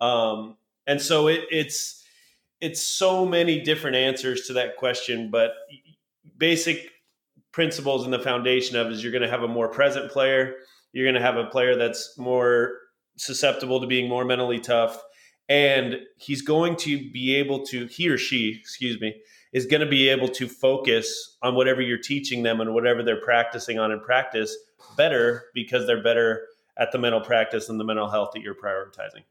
[0.00, 0.56] Um,
[0.86, 2.04] and so it, it's
[2.60, 5.52] it's so many different answers to that question, but
[6.38, 6.90] basic
[7.56, 10.56] principles and the foundation of is you're going to have a more present player.
[10.92, 12.74] You're going to have a player that's more
[13.16, 15.02] susceptible to being more mentally tough.
[15.48, 19.14] And he's going to be able to, he or she, excuse me,
[19.54, 23.22] is going to be able to focus on whatever you're teaching them and whatever they're
[23.22, 24.54] practicing on in practice
[24.98, 26.42] better because they're better
[26.76, 29.24] at the mental practice and the mental health that you're prioritizing.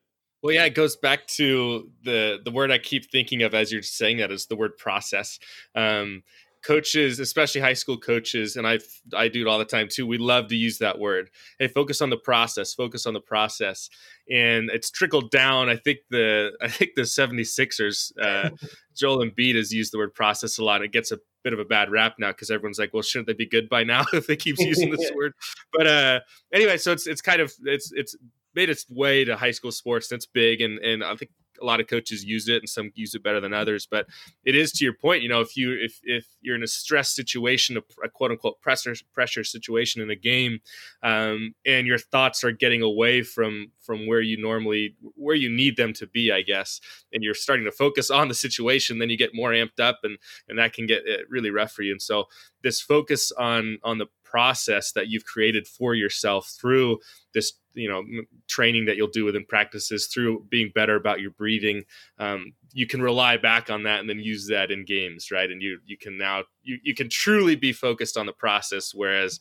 [0.45, 3.82] Well, yeah, it goes back to the the word I keep thinking of as you're
[3.82, 5.39] saying that is the word process.
[5.73, 6.21] Um,
[6.66, 8.80] coaches, especially high school coaches, and I
[9.13, 10.07] I do it all the time too.
[10.07, 11.30] We love to use that word.
[11.59, 12.74] Hey, focus on the process.
[12.74, 13.89] Focus on the process,
[14.30, 15.70] and it's trickled down.
[15.70, 18.49] I think the I think the 76ers, uh,
[18.95, 20.82] Joel Embiid has used the word process a lot.
[20.82, 23.34] It gets a bit of a bad rap now because everyone's like, well, shouldn't they
[23.34, 25.34] be good by now if they keeps using this word?
[25.72, 26.20] But uh,
[26.53, 28.16] anyway, so it's it's kind of it's it's
[28.55, 30.07] made its way to high school sports.
[30.07, 31.32] That's big, and and I think
[31.62, 34.08] a lot of coaches use it and some use it better than others but
[34.43, 37.10] it is to your point you know if you if if you're in a stress
[37.10, 40.60] situation a, a quote unquote pressure pressure situation in a game
[41.03, 45.78] um, and your thoughts are getting away from from where you normally where you need
[45.78, 46.80] them to be i guess
[47.14, 50.18] and you're starting to focus on the situation then you get more amped up and
[50.47, 51.91] and that can get uh, really rough for you.
[51.91, 52.26] And so
[52.64, 56.99] this focus on on the process that you've created for yourself through
[57.33, 58.03] this you know
[58.49, 61.86] training that you'll do within practices through being better about your breathing
[62.19, 65.49] um, you can rely back on that and then use that in games right?
[65.49, 69.39] And you you can now you, you can truly be focused on the process whereas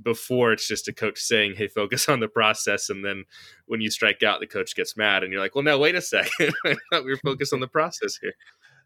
[0.00, 3.24] before it's just a coach saying hey focus on the process and then
[3.66, 6.02] when you strike out the coach gets mad and you're like well now wait a
[6.02, 8.34] second i thought we were focused on the process here.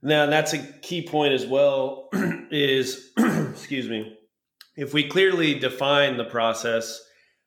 [0.02, 2.08] Now that's a key point as well
[2.50, 4.16] is excuse me
[4.80, 7.02] if we clearly define the process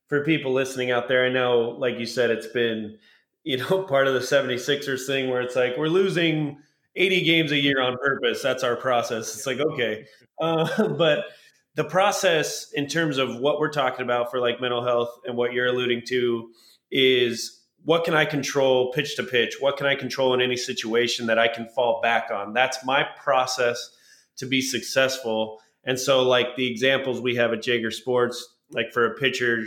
[0.07, 2.99] for people listening out there, I know, like you said, it's been,
[3.43, 6.59] you know, part of the 76ers thing where it's like we're losing
[6.95, 8.43] 80 games a year on purpose.
[8.43, 9.35] That's our process.
[9.35, 10.05] It's like, okay.
[10.39, 11.25] Uh, but
[11.73, 15.53] the process in terms of what we're talking about for like mental health and what
[15.53, 16.51] you're alluding to
[16.91, 19.55] is what can I control pitch to pitch?
[19.59, 22.53] What can I control in any situation that I can fall back on?
[22.53, 23.89] That's my process
[24.37, 25.59] to be successful.
[25.85, 29.65] And so, like the examples we have at Jaeger Sports, like for a pitcher,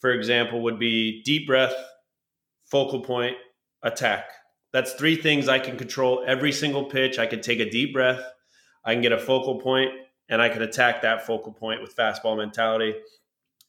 [0.00, 1.74] for example, would be deep breath,
[2.64, 3.36] focal point,
[3.82, 4.26] attack.
[4.72, 7.18] That's three things I can control every single pitch.
[7.18, 8.22] I can take a deep breath,
[8.84, 9.92] I can get a focal point,
[10.28, 12.94] and I can attack that focal point with fastball mentality.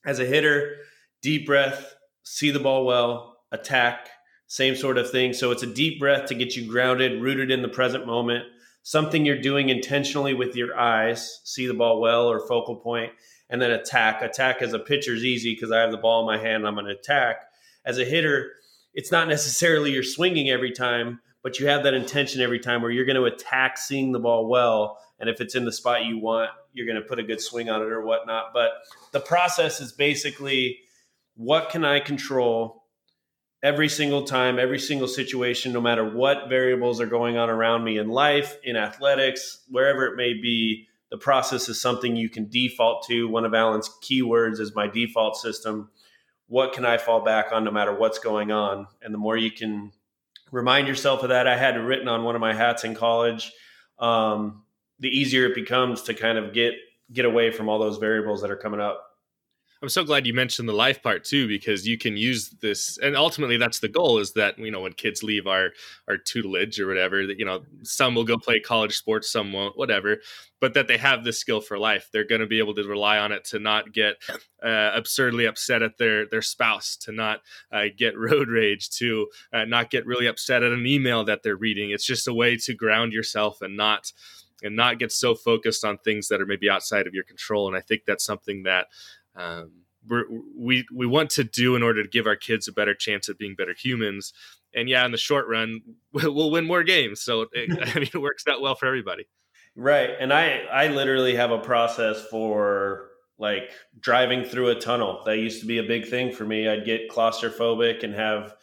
[0.04, 0.76] As a hitter,
[1.22, 4.08] deep breath, see the ball well, attack,
[4.46, 5.32] same sort of thing.
[5.32, 8.44] So it's a deep breath to get you grounded, rooted in the present moment,
[8.86, 13.10] something you're doing intentionally with your eyes, see the ball well or focal point,
[13.50, 14.22] and then attack.
[14.22, 16.64] Attack as a pitcher is easy because I have the ball in my hand.
[16.64, 17.48] I'm going to attack.
[17.84, 18.52] As a hitter,
[18.94, 22.92] it's not necessarily you're swinging every time, but you have that intention every time where
[22.92, 25.00] you're going to attack seeing the ball well.
[25.18, 27.68] And if it's in the spot you want, you're going to put a good swing
[27.68, 28.54] on it or whatnot.
[28.54, 28.70] But
[29.10, 30.78] the process is basically
[31.34, 32.75] what can I control
[33.66, 37.98] every single time, every single situation, no matter what variables are going on around me
[37.98, 43.04] in life, in athletics, wherever it may be the process is something you can default
[43.08, 43.28] to.
[43.28, 45.90] One of Alan's keywords is my default system.
[46.46, 48.86] What can I fall back on no matter what's going on?
[49.02, 49.90] And the more you can
[50.52, 53.50] remind yourself of that, I had it written on one of my hats in college.
[53.98, 54.62] Um,
[55.00, 56.74] the easier it becomes to kind of get
[57.12, 59.15] get away from all those variables that are coming up.
[59.82, 63.14] I'm so glad you mentioned the life part too, because you can use this, and
[63.14, 64.18] ultimately that's the goal.
[64.18, 65.70] Is that you know when kids leave our
[66.08, 69.76] our tutelage or whatever, that you know some will go play college sports, some won't,
[69.76, 70.18] whatever,
[70.60, 72.08] but that they have this skill for life.
[72.10, 74.16] They're going to be able to rely on it to not get
[74.64, 79.66] uh, absurdly upset at their their spouse, to not uh, get road rage, to uh,
[79.66, 81.90] not get really upset at an email that they're reading.
[81.90, 84.12] It's just a way to ground yourself and not
[84.62, 87.68] and not get so focused on things that are maybe outside of your control.
[87.68, 88.86] And I think that's something that
[89.36, 89.72] um,
[90.56, 93.38] we we want to do in order to give our kids a better chance at
[93.38, 94.32] being better humans.
[94.74, 95.80] And yeah, in the short run,
[96.12, 97.20] we'll win more games.
[97.20, 99.26] So it, I mean, it works out well for everybody.
[99.74, 103.70] Right, and I I literally have a process for like
[104.00, 105.22] driving through a tunnel.
[105.26, 106.68] That used to be a big thing for me.
[106.68, 108.54] I'd get claustrophobic and have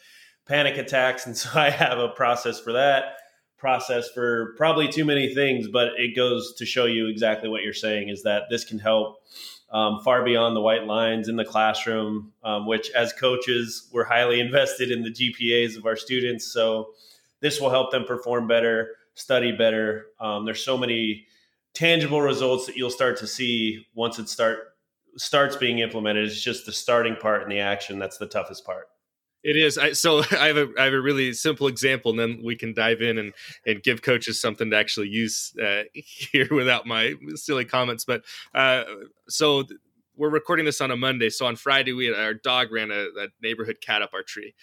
[0.46, 3.16] panic attacks, and so I have a process for that.
[3.56, 7.72] Process for probably too many things, but it goes to show you exactly what you're
[7.72, 9.22] saying is that this can help
[9.74, 14.40] um, far beyond the white lines in the classroom, um, which as coaches, we're highly
[14.48, 16.46] invested in the GPAs of our students.
[16.46, 16.92] So
[17.40, 20.06] this will help them perform better, study better.
[20.20, 21.26] Um, there's so many
[21.74, 24.58] tangible results that you'll start to see once it start
[25.16, 26.26] starts being implemented.
[26.26, 28.88] It's just the starting part and the action that's the toughest part.
[29.44, 29.76] It is.
[29.76, 32.72] I, so I have a I have a really simple example, and then we can
[32.74, 33.32] dive in and
[33.66, 38.04] and give coaches something to actually use uh, here without my silly comments.
[38.04, 38.24] But
[38.54, 38.84] uh,
[39.28, 39.64] so
[40.16, 41.30] we're recording this on a Monday.
[41.30, 44.54] So on Friday, we had, our dog ran a, a, neighborhood cat up our tree,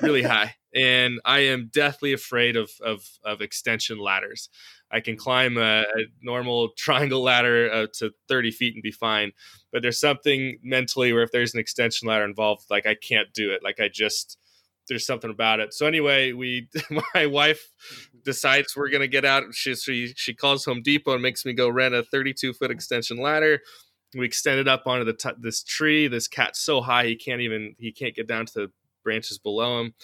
[0.00, 4.48] really high, and I am deathly afraid of of, of extension ladders.
[4.92, 9.32] I can climb a, a normal triangle ladder uh, to 30 feet and be fine.
[9.72, 13.52] But there's something mentally where if there's an extension ladder involved, like I can't do
[13.52, 13.62] it.
[13.62, 14.36] Like I just,
[14.88, 15.72] there's something about it.
[15.74, 16.68] So anyway, we
[17.14, 17.72] my wife
[18.24, 19.44] decides we're gonna get out.
[19.52, 23.18] She she she calls Home Depot and makes me go rent a 32 foot extension
[23.18, 23.60] ladder.
[24.14, 26.08] We extended up onto the t- this tree.
[26.08, 29.80] This cat's so high he can't even he can't get down to the branches below
[29.80, 29.94] him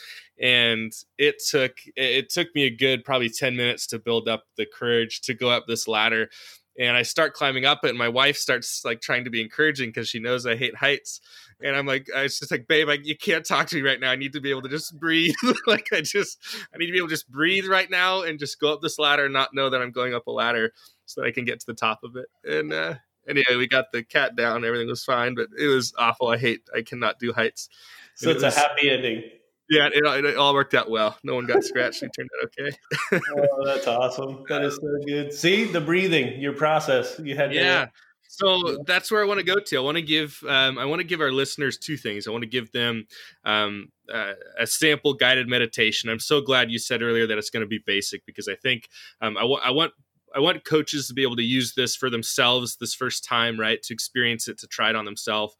[0.40, 4.64] and it took it took me a good probably 10 minutes to build up the
[4.64, 6.30] courage to go up this ladder
[6.78, 9.90] and I start climbing up it, and my wife starts like trying to be encouraging
[9.90, 11.20] because she knows I hate heights.
[11.62, 13.98] And I'm like, I was just like, babe, I, you can't talk to me right
[13.98, 14.10] now.
[14.10, 15.34] I need to be able to just breathe.
[15.66, 16.38] like, I just,
[16.74, 18.98] I need to be able to just breathe right now and just go up this
[18.98, 20.72] ladder and not know that I'm going up a ladder
[21.06, 22.26] so that I can get to the top of it.
[22.44, 22.94] And uh,
[23.28, 24.64] anyway, we got the cat down.
[24.64, 26.28] Everything was fine, but it was awful.
[26.28, 27.68] I hate, I cannot do heights.
[28.14, 29.22] So it's it was, a happy ending.
[29.68, 31.16] Yeah, it, it, all worked out well.
[31.24, 32.02] No one got scratched.
[32.02, 33.20] It turned out okay.
[33.36, 34.44] oh, that's awesome.
[34.48, 35.32] That is so good.
[35.32, 37.18] See the breathing, your process.
[37.18, 37.88] You had yeah.
[38.28, 39.76] So that's where I want to go to.
[39.76, 42.28] I want to give um, I want to give our listeners two things.
[42.28, 43.06] I want to give them
[43.44, 46.10] um, uh, a sample guided meditation.
[46.10, 48.88] I'm so glad you said earlier that it's going to be basic because I think
[49.20, 49.92] um, I, w- I want
[50.34, 53.82] I want coaches to be able to use this for themselves this first time, right?
[53.82, 55.56] To experience it, to try it on themselves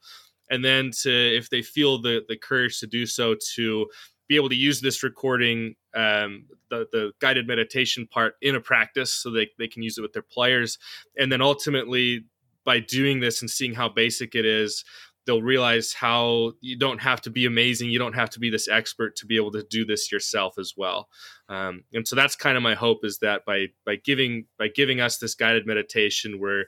[0.49, 3.87] and then to if they feel the the courage to do so to
[4.27, 9.13] be able to use this recording um, the the guided meditation part in a practice
[9.13, 10.77] so they, they can use it with their players
[11.17, 12.25] and then ultimately
[12.65, 14.83] by doing this and seeing how basic it is
[15.27, 18.67] they'll realize how you don't have to be amazing you don't have to be this
[18.67, 21.09] expert to be able to do this yourself as well.
[21.49, 25.01] Um, and so that's kind of my hope is that by by giving by giving
[25.01, 26.65] us this guided meditation we're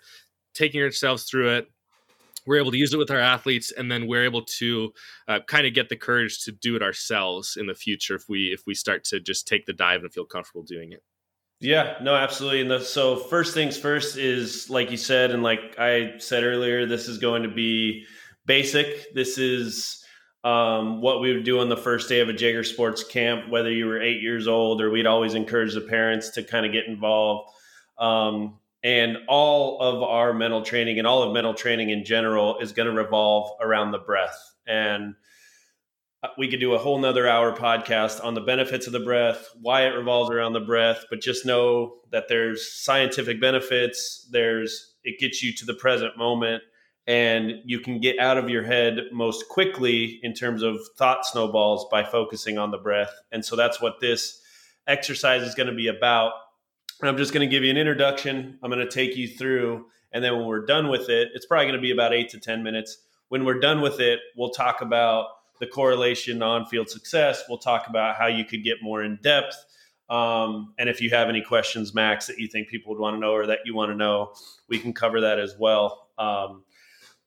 [0.54, 1.68] taking ourselves through it
[2.46, 4.92] we're able to use it with our athletes and then we're able to
[5.28, 8.48] uh, kind of get the courage to do it ourselves in the future if we
[8.48, 11.04] if we start to just take the dive and feel comfortable doing it.
[11.62, 12.62] Yeah no absolutely.
[12.62, 16.86] And the, so first things first is like you said and like i said earlier
[16.86, 18.06] this is going to be
[18.50, 19.14] basic.
[19.14, 20.04] This is
[20.44, 23.72] um, what we would do on the first day of a Jaeger Sports camp, whether
[23.72, 26.88] you were eight years old or we'd always encourage the parents to kind of get
[26.88, 27.52] involved.
[28.00, 32.72] Um, and all of our mental training and all of mental training in general is
[32.72, 34.56] going to revolve around the breath.
[34.66, 35.14] And
[36.24, 39.48] uh, we could do a whole nother hour podcast on the benefits of the breath
[39.62, 45.18] why it revolves around the breath but just know that there's scientific benefits there's it
[45.18, 46.62] gets you to the present moment
[47.08, 51.88] and you can get out of your head most quickly in terms of thought snowballs
[51.90, 54.42] by focusing on the breath and so that's what this
[54.88, 56.34] exercise is going to be about
[57.02, 58.60] I'm just going to give you an introduction.
[58.62, 59.86] I'm going to take you through.
[60.12, 62.40] And then when we're done with it, it's probably going to be about eight to
[62.40, 62.98] 10 minutes.
[63.30, 65.28] When we're done with it, we'll talk about
[65.60, 67.44] the correlation on field success.
[67.48, 69.56] We'll talk about how you could get more in depth.
[70.10, 73.20] Um, and if you have any questions, Max, that you think people would want to
[73.20, 74.34] know or that you want to know,
[74.68, 76.10] we can cover that as well.
[76.18, 76.64] Um,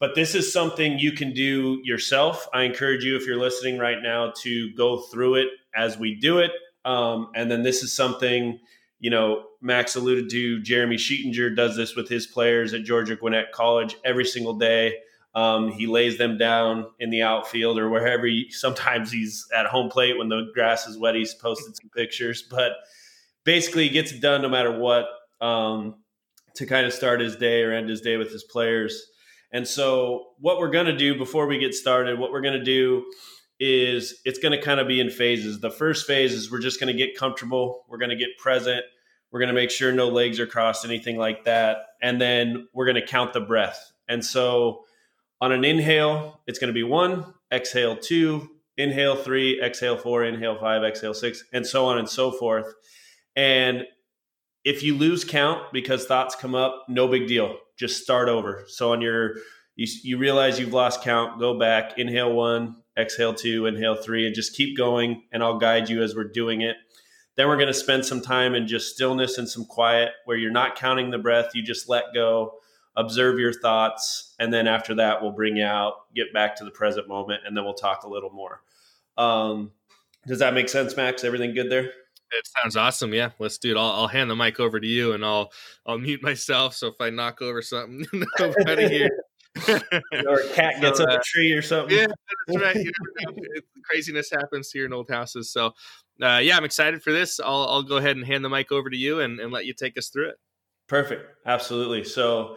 [0.03, 2.49] but this is something you can do yourself.
[2.53, 6.39] I encourage you, if you're listening right now, to go through it as we do
[6.39, 6.51] it.
[6.85, 8.59] Um, and then this is something
[8.99, 13.53] you know, Max alluded to Jeremy Sheetinger does this with his players at Georgia Gwinnett
[13.53, 14.97] College every single day.
[15.37, 18.27] Um, he lays them down in the outfield or wherever.
[18.27, 21.15] He, sometimes he's at home plate when the grass is wet.
[21.15, 22.73] He's posted some pictures, but
[23.45, 25.07] basically he gets it done no matter what
[25.41, 25.95] um,
[26.57, 29.12] to kind of start his day or end his day with his players.
[29.53, 32.65] And so, what we're going to do before we get started, what we're going to
[32.65, 33.05] do
[33.61, 35.61] is it's going to kind of be in phases.
[35.61, 38.83] The first phase is we're just going to get comfortable, we're going to get present,
[39.31, 41.79] we're going to make sure no legs are crossed, anything like that.
[42.03, 43.93] And then we're going to count the breath.
[44.09, 44.85] And so
[45.41, 50.59] on an inhale, it's going to be one, exhale two, inhale three, exhale four, inhale
[50.59, 52.67] five, exhale six, and so on and so forth.
[53.37, 53.85] And
[54.65, 57.57] if you lose count because thoughts come up, no big deal.
[57.77, 58.65] Just start over.
[58.69, 59.37] So on your
[59.77, 64.35] you, you realize you've lost count, go back, inhale one, exhale two, inhale three, and
[64.35, 65.23] just keep going.
[65.33, 66.77] And I'll guide you as we're doing it.
[67.37, 70.51] Then we're going to spend some time in just stillness and some quiet where you're
[70.51, 71.55] not counting the breath.
[71.55, 72.59] You just let go,
[72.95, 74.35] observe your thoughts.
[74.39, 77.57] And then after that, we'll bring you out, get back to the present moment, and
[77.57, 78.63] then we'll talk a little more.
[79.17, 79.73] Um,
[80.27, 81.25] does that make sense, Max?
[81.25, 81.91] Everything good there?
[82.33, 83.13] It sounds awesome.
[83.13, 83.77] Yeah, let's do it.
[83.79, 85.53] I'll, I'll, hand the mic over to you, and I'll
[85.87, 86.75] I'll mute myself.
[86.75, 88.07] So if I knock over something,
[88.39, 89.11] nobody here
[89.69, 91.97] or a cat gets so, up uh, a tree or something.
[91.97, 92.07] Yeah,
[92.47, 92.77] that's right.
[92.77, 92.91] You
[93.27, 93.35] know,
[93.85, 95.51] craziness happens here in old houses.
[95.51, 95.73] So,
[96.23, 97.39] uh, yeah, I'm excited for this.
[97.39, 99.75] I'll, I'll go ahead and hand the mic over to you and, and let you
[99.75, 100.37] take us through it.
[100.89, 101.25] Perfect.
[101.47, 102.05] Absolutely.
[102.05, 102.57] So,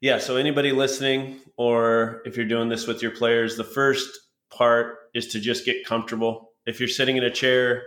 [0.00, 4.18] yeah, so anybody listening, or if you're doing this with your players, the first
[4.50, 6.52] part is to just get comfortable.
[6.66, 7.84] If you're sitting in a chair,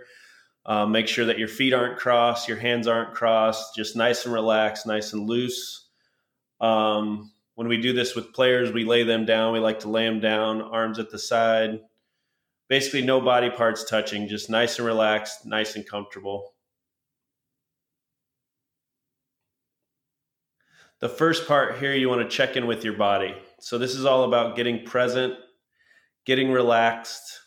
[0.68, 4.34] uh, make sure that your feet aren't crossed, your hands aren't crossed, just nice and
[4.34, 5.88] relaxed, nice and loose.
[6.62, 9.54] Um, when we do this with players, we lay them down.
[9.54, 11.80] We like to lay them down, arms at the side,
[12.70, 16.54] Basically, no body parts touching, just nice and relaxed, nice and comfortable.
[21.00, 23.36] The first part here, you want to check in with your body.
[23.60, 25.36] So, this is all about getting present,
[26.26, 27.40] getting relaxed.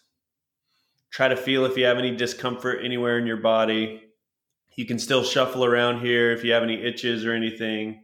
[1.10, 4.02] Try to feel if you have any discomfort anywhere in your body.
[4.76, 8.02] You can still shuffle around here if you have any itches or anything.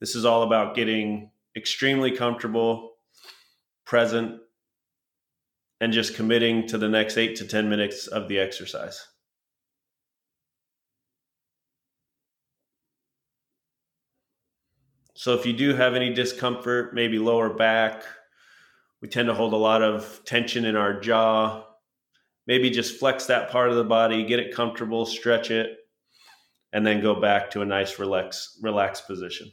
[0.00, 2.94] This is all about getting extremely comfortable,
[3.84, 4.40] present,
[5.80, 9.06] and just committing to the next eight to 10 minutes of the exercise.
[15.16, 18.02] So, if you do have any discomfort, maybe lower back,
[19.00, 21.64] we tend to hold a lot of tension in our jaw.
[22.46, 25.78] Maybe just flex that part of the body, get it comfortable, stretch it,
[26.72, 29.50] and then go back to a nice relax, relaxed position.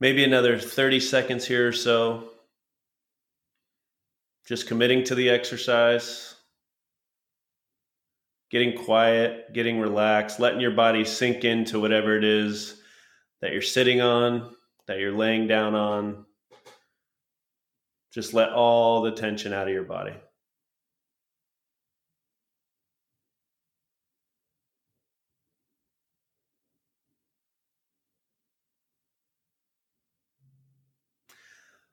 [0.00, 2.30] maybe another 30 seconds here or so.
[4.46, 6.34] Just committing to the exercise,
[8.50, 12.80] getting quiet, getting relaxed, letting your body sink into whatever it is
[13.40, 14.52] that you're sitting on,
[14.90, 16.26] that you're laying down on.
[18.12, 20.14] Just let all the tension out of your body.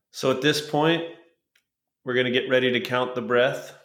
[0.09, 1.03] So at this point,
[2.03, 3.76] we're going to get ready to count the breath.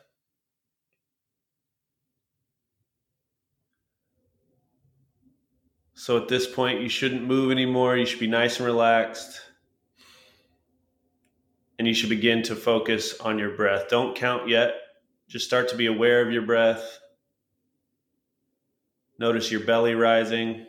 [6.02, 7.96] So at this point, you shouldn't move anymore.
[7.96, 9.40] You should be nice and relaxed.
[11.78, 13.88] And you should begin to focus on your breath.
[13.88, 14.74] Don't count yet.
[15.28, 16.98] Just start to be aware of your breath.
[19.20, 20.66] Notice your belly rising.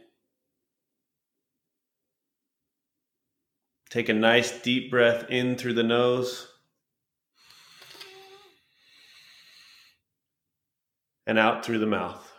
[3.89, 6.47] Take a nice deep breath in through the nose
[11.25, 12.32] and out through the mouth.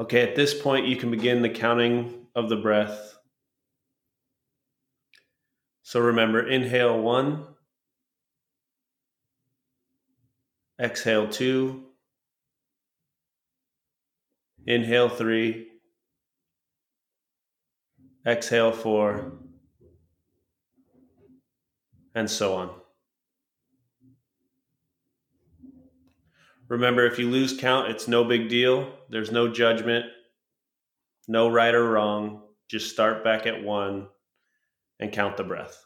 [0.00, 3.16] Okay, at this point, you can begin the counting of the breath.
[5.82, 7.46] So remember, inhale one.
[10.80, 11.84] Exhale two.
[14.66, 15.68] Inhale three.
[18.26, 19.34] Exhale four.
[22.16, 22.70] And so on.
[26.68, 28.90] Remember, if you lose count, it's no big deal.
[29.10, 30.06] There's no judgment,
[31.28, 32.42] no right or wrong.
[32.68, 34.08] Just start back at one
[34.98, 35.84] and count the breath.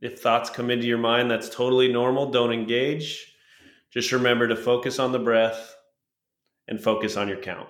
[0.00, 2.30] If thoughts come into your mind, that's totally normal.
[2.30, 3.34] Don't engage.
[3.90, 5.74] Just remember to focus on the breath
[6.68, 7.68] and focus on your count.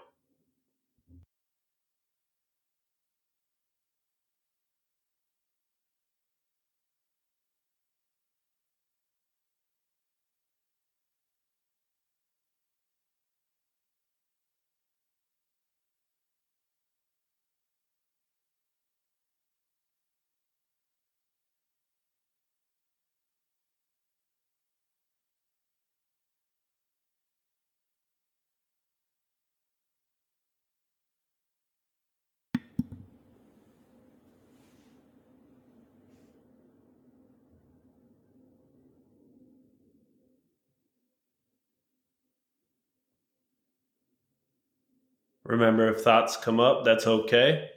[45.48, 47.70] Remember, if thoughts come up, that's okay.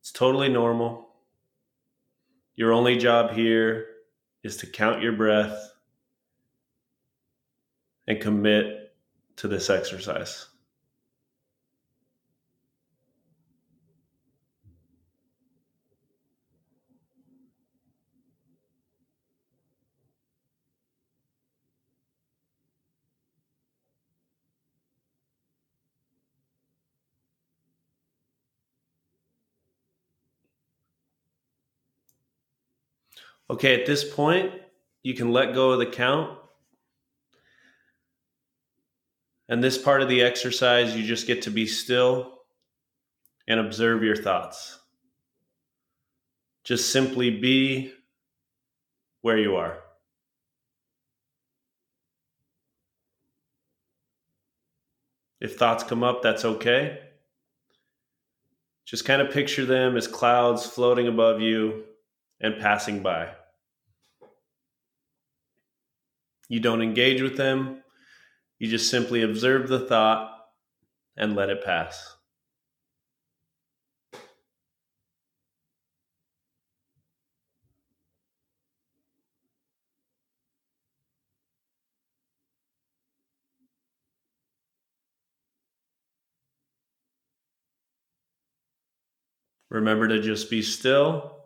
[0.00, 1.08] It's totally normal.
[2.56, 3.86] Your only job here
[4.42, 5.56] is to count your breath
[8.08, 8.92] and commit
[9.36, 10.47] to this exercise.
[33.50, 34.52] Okay, at this point,
[35.02, 36.38] you can let go of the count.
[39.48, 42.40] And this part of the exercise, you just get to be still
[43.46, 44.78] and observe your thoughts.
[46.64, 47.92] Just simply be
[49.22, 49.78] where you are.
[55.40, 56.98] If thoughts come up, that's okay.
[58.84, 61.84] Just kind of picture them as clouds floating above you
[62.40, 63.30] and passing by.
[66.48, 67.82] You don't engage with them,
[68.58, 70.34] you just simply observe the thought
[71.16, 72.16] and let it pass.
[89.70, 91.36] Remember to just be still.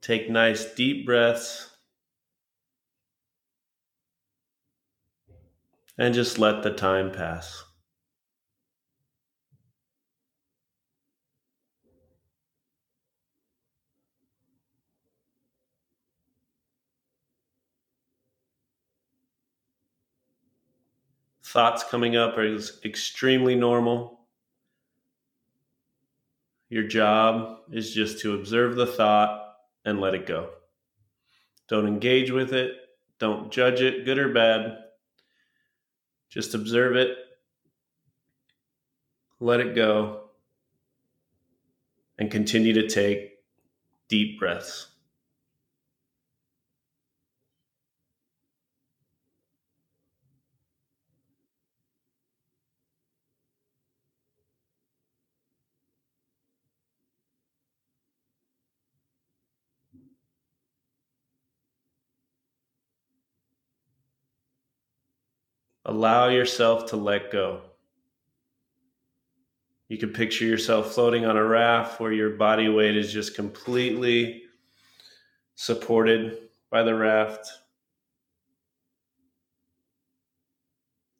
[0.00, 1.71] Take nice deep breaths.
[5.98, 7.64] And just let the time pass.
[21.44, 24.20] Thoughts coming up is extremely normal.
[26.70, 30.48] Your job is just to observe the thought and let it go.
[31.68, 32.72] Don't engage with it.
[33.18, 34.78] Don't judge it, good or bad.
[36.32, 37.14] Just observe it.
[39.38, 40.30] Let it go.
[42.18, 43.32] And continue to take
[44.08, 44.91] deep breaths.
[65.84, 67.62] Allow yourself to let go.
[69.88, 74.44] You can picture yourself floating on a raft where your body weight is just completely
[75.54, 77.46] supported by the raft.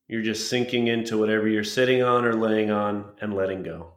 [0.09, 3.93] You're just sinking into whatever you're sitting on or laying on and letting go.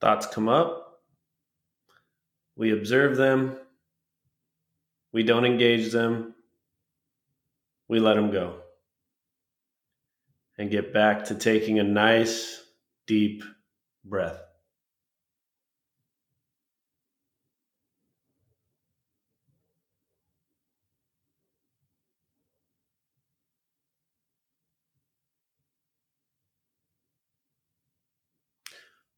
[0.00, 1.02] Thoughts come up.
[2.56, 3.56] We observe them.
[5.12, 6.34] We don't engage them.
[7.88, 8.60] We let them go.
[10.58, 12.62] And get back to taking a nice,
[13.06, 13.42] deep
[14.04, 14.40] breath.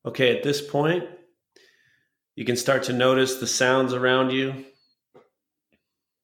[0.05, 1.05] Okay, at this point,
[2.35, 4.65] you can start to notice the sounds around you,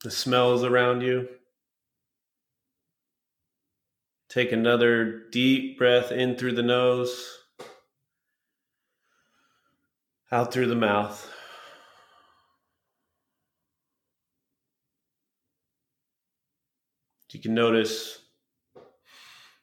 [0.03, 1.29] the smells around you.
[4.29, 7.39] Take another deep breath in through the nose,
[10.33, 11.31] out through the mouth.
[17.33, 18.18] You can notice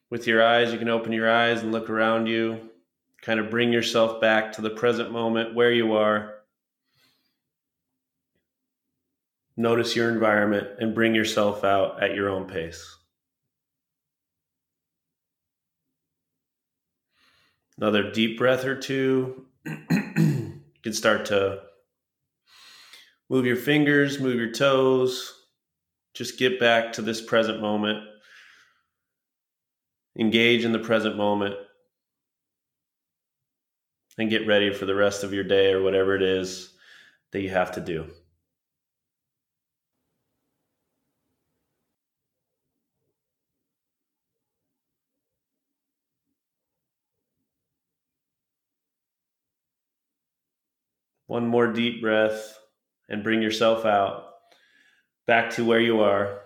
[0.08, 2.70] with your eyes, you can open your eyes and look around you
[3.26, 6.34] kind of bring yourself back to the present moment where you are.
[9.56, 12.96] Notice your environment and bring yourself out at your own pace.
[17.76, 19.44] Another deep breath or two.
[19.64, 21.62] you can start to
[23.28, 25.32] move your fingers, move your toes.
[26.14, 28.04] Just get back to this present moment.
[30.16, 31.56] Engage in the present moment
[34.18, 36.72] and get ready for the rest of your day or whatever it is
[37.32, 38.06] that you have to do.
[51.26, 52.56] One more deep breath
[53.08, 54.26] and bring yourself out
[55.26, 56.42] back to where you are,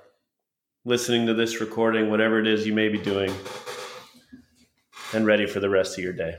[0.86, 3.30] listening to this recording, whatever it is you may be doing,
[5.12, 6.34] and ready for the rest of your day.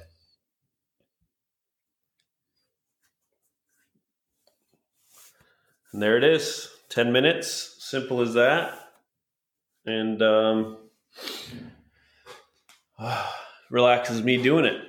[5.94, 8.78] And there it is 10 minutes, simple as that.
[9.86, 10.78] And um,
[13.70, 14.82] relaxes me doing it.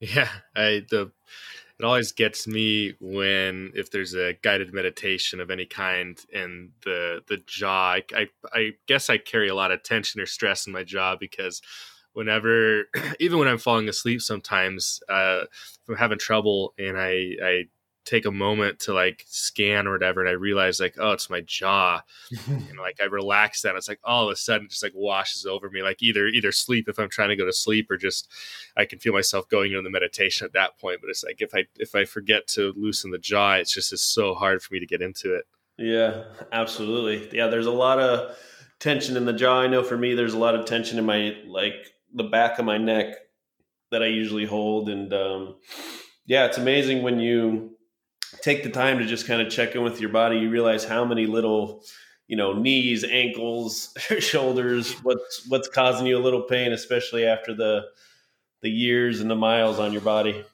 [0.00, 1.10] Yeah, I the
[1.78, 7.22] it always gets me when if there's a guided meditation of any kind and the
[7.28, 10.72] the jaw I, I, I guess i carry a lot of tension or stress in
[10.72, 11.60] my jaw because
[12.12, 12.84] whenever
[13.20, 15.42] even when i'm falling asleep sometimes uh
[15.88, 17.62] i'm having trouble and i i
[18.06, 21.42] take a moment to like scan or whatever, and I realize like, oh, it's my
[21.42, 22.00] jaw,
[22.46, 23.74] and like I relax that.
[23.74, 25.82] It's like all of a sudden, just like washes over me.
[25.82, 28.30] Like either either sleep if I'm trying to go to sleep, or just
[28.76, 31.00] I can feel myself going into the meditation at that point.
[31.02, 34.02] But it's like if I if I forget to loosen the jaw, it's just it's
[34.02, 35.44] so hard for me to get into it.
[35.76, 37.36] Yeah, absolutely.
[37.36, 38.36] Yeah, there's a lot of
[38.78, 39.60] tension in the jaw.
[39.60, 42.64] I know for me, there's a lot of tension in my like the back of
[42.64, 43.16] my neck
[43.90, 45.56] that I usually hold, and um,
[46.24, 47.75] yeah, it's amazing when you
[48.42, 50.38] take the time to just kind of check in with your body.
[50.38, 51.84] You realize how many little
[52.28, 57.84] you know knees ankles shoulders what's what's causing you a little pain especially after the
[58.62, 60.44] the years and the miles on your body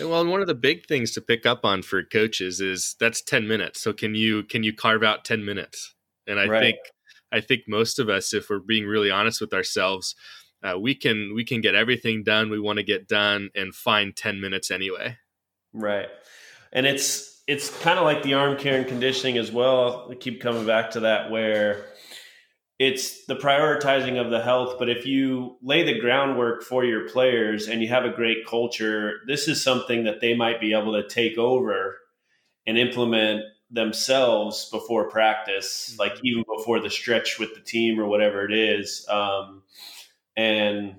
[0.00, 3.46] well, one of the big things to pick up on for coaches is that's 10
[3.46, 3.80] minutes.
[3.80, 5.94] So can you can you carve out 10 minutes?
[6.26, 6.60] And I right.
[6.60, 6.76] think
[7.30, 10.14] I think most of us if we're being really honest with ourselves,
[10.62, 14.16] uh, we can we can get everything done we want to get done and find
[14.16, 15.18] 10 minutes anyway.
[15.72, 16.08] Right.
[16.72, 20.08] And it's it's kind of like the arm care and conditioning as well.
[20.10, 21.86] I keep coming back to that where
[22.78, 24.76] it's the prioritizing of the health.
[24.78, 29.20] But if you lay the groundwork for your players and you have a great culture,
[29.26, 31.98] this is something that they might be able to take over
[32.66, 36.00] and implement themselves before practice, mm-hmm.
[36.00, 39.06] like even before the stretch with the team or whatever it is.
[39.08, 39.62] Um,
[40.36, 40.96] and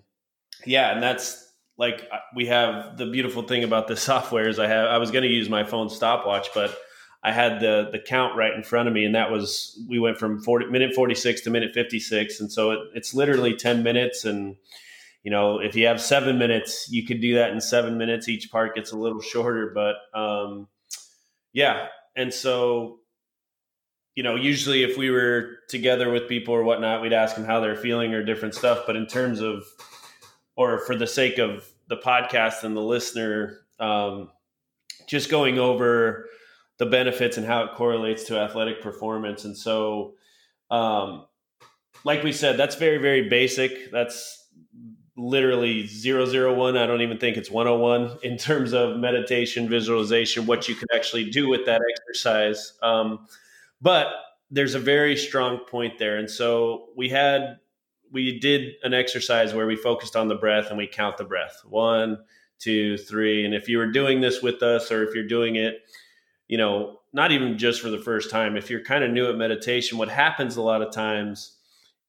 [0.65, 1.42] yeah, and that's
[1.77, 5.23] like we have the beautiful thing about the software is I have I was going
[5.23, 6.77] to use my phone stopwatch, but
[7.23, 10.17] I had the the count right in front of me, and that was we went
[10.17, 13.83] from 40, minute forty six to minute fifty six, and so it, it's literally ten
[13.83, 14.25] minutes.
[14.25, 14.57] And
[15.23, 18.27] you know, if you have seven minutes, you could do that in seven minutes.
[18.27, 20.67] Each part gets a little shorter, but um,
[21.53, 21.87] yeah.
[22.15, 22.99] And so,
[24.15, 27.61] you know, usually if we were together with people or whatnot, we'd ask them how
[27.61, 28.83] they're feeling or different stuff.
[28.85, 29.63] But in terms of,
[30.55, 34.29] or for the sake of the podcast and the listener, um,
[35.07, 36.29] just going over
[36.77, 39.45] the benefits and how it correlates to athletic performance.
[39.45, 40.15] And so,
[40.71, 41.25] um,
[42.03, 43.91] like we said, that's very, very basic.
[43.91, 44.47] That's
[45.15, 46.77] literally 001.
[46.77, 51.29] I don't even think it's 101 in terms of meditation, visualization, what you can actually
[51.29, 52.73] do with that exercise.
[52.81, 53.27] Um,
[53.81, 54.07] but
[54.49, 56.17] there's a very strong point there.
[56.17, 57.59] And so we had,
[58.13, 61.61] we did an exercise where we focused on the breath and we count the breath
[61.65, 62.19] one,
[62.59, 63.43] two, three.
[63.43, 65.81] And if you were doing this with us or if you're doing it,
[66.47, 69.35] you know, not even just for the first time, if you're kind of new at
[69.35, 71.57] meditation, what happens a lot of times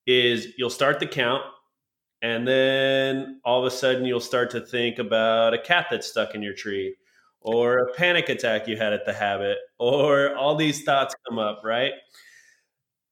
[0.06, 1.42] is you'll start the count
[2.20, 6.34] and then all of a sudden you'll start to think about a cat that's stuck
[6.34, 6.94] in your tree
[7.40, 11.62] or a panic attack you had at the habit or all these thoughts come up,
[11.64, 11.92] right?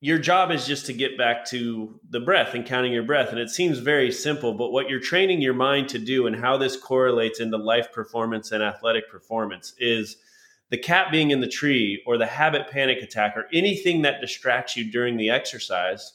[0.02, 3.30] Your job is just to get back to the breath and counting your breath.
[3.30, 6.58] And it seems very simple, but what you're training your mind to do and how
[6.58, 10.18] this correlates into life performance and athletic performance is–
[10.72, 14.74] the cat being in the tree or the habit panic attack or anything that distracts
[14.74, 16.14] you during the exercise,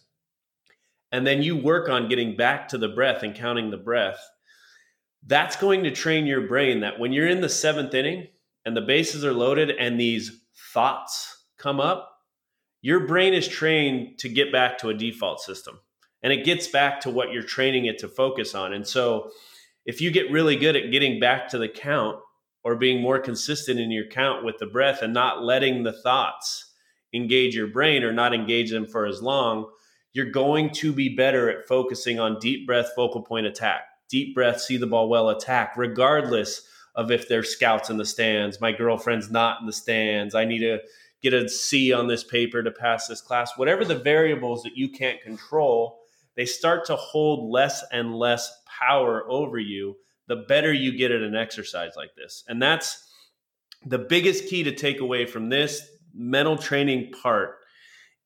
[1.12, 4.20] and then you work on getting back to the breath and counting the breath,
[5.28, 8.30] that's going to train your brain that when you're in the seventh inning
[8.66, 10.42] and the bases are loaded and these
[10.74, 12.17] thoughts come up,
[12.82, 15.80] your brain is trained to get back to a default system
[16.24, 18.74] and it gets back to what you're training it to focus on.
[18.74, 19.32] And so
[19.86, 22.20] if you get really good at getting back to the count,
[22.68, 26.74] or being more consistent in your count with the breath and not letting the thoughts
[27.14, 29.66] engage your brain or not engage them for as long,
[30.12, 34.60] you're going to be better at focusing on deep breath, focal point attack, deep breath,
[34.60, 36.62] see the ball well attack, regardless
[36.94, 38.60] of if there's scouts in the stands.
[38.60, 40.36] My girlfriend's not in the stands.
[40.36, 40.80] I need to
[41.22, 43.52] get a C on this paper to pass this class.
[43.58, 46.00] Whatever the variables that you can't control,
[46.36, 49.96] they start to hold less and less power over you
[50.28, 52.44] the better you get at an exercise like this.
[52.48, 53.10] And that's
[53.86, 55.82] the biggest key to take away from this
[56.14, 57.56] mental training part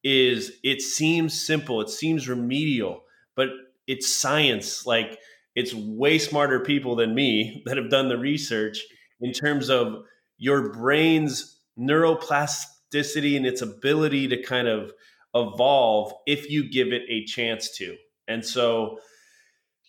[0.04, 3.04] is it seems simple, it seems remedial,
[3.36, 3.50] but
[3.88, 4.86] it's science.
[4.86, 5.20] Like
[5.56, 8.80] it's way smarter people than me that have done the research
[9.22, 10.04] in terms of
[10.38, 14.92] your brain's neuroplasticity and its ability to kind of
[15.34, 17.96] evolve if you give it a chance to.
[18.28, 19.00] And so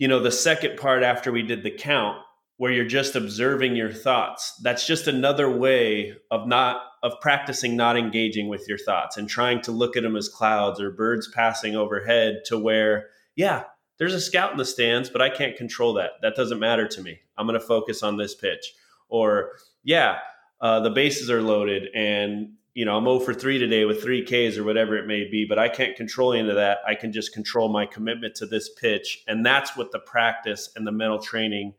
[0.02, 2.18] you know, the second part after we did the count,
[2.56, 7.96] where you're just observing your thoughts, that's just another way of not of practicing not
[7.96, 11.76] engaging with your thoughts and trying to look at them as clouds or birds passing
[11.76, 13.62] overhead to where, yeah,
[13.98, 16.12] there's a scout in the stands, but I can't control that.
[16.20, 17.20] That doesn't matter to me.
[17.38, 18.74] I'm going to focus on this pitch.
[19.08, 19.52] Or,
[19.84, 20.18] yeah,
[20.60, 24.24] uh, the bases are loaded and you know, I'm 0 for 3 today with three
[24.24, 26.78] Ks or whatever it may be, but I can't control any of that.
[26.86, 29.22] I can just control my commitment to this pitch.
[29.28, 31.74] And that's what the practice and the mental training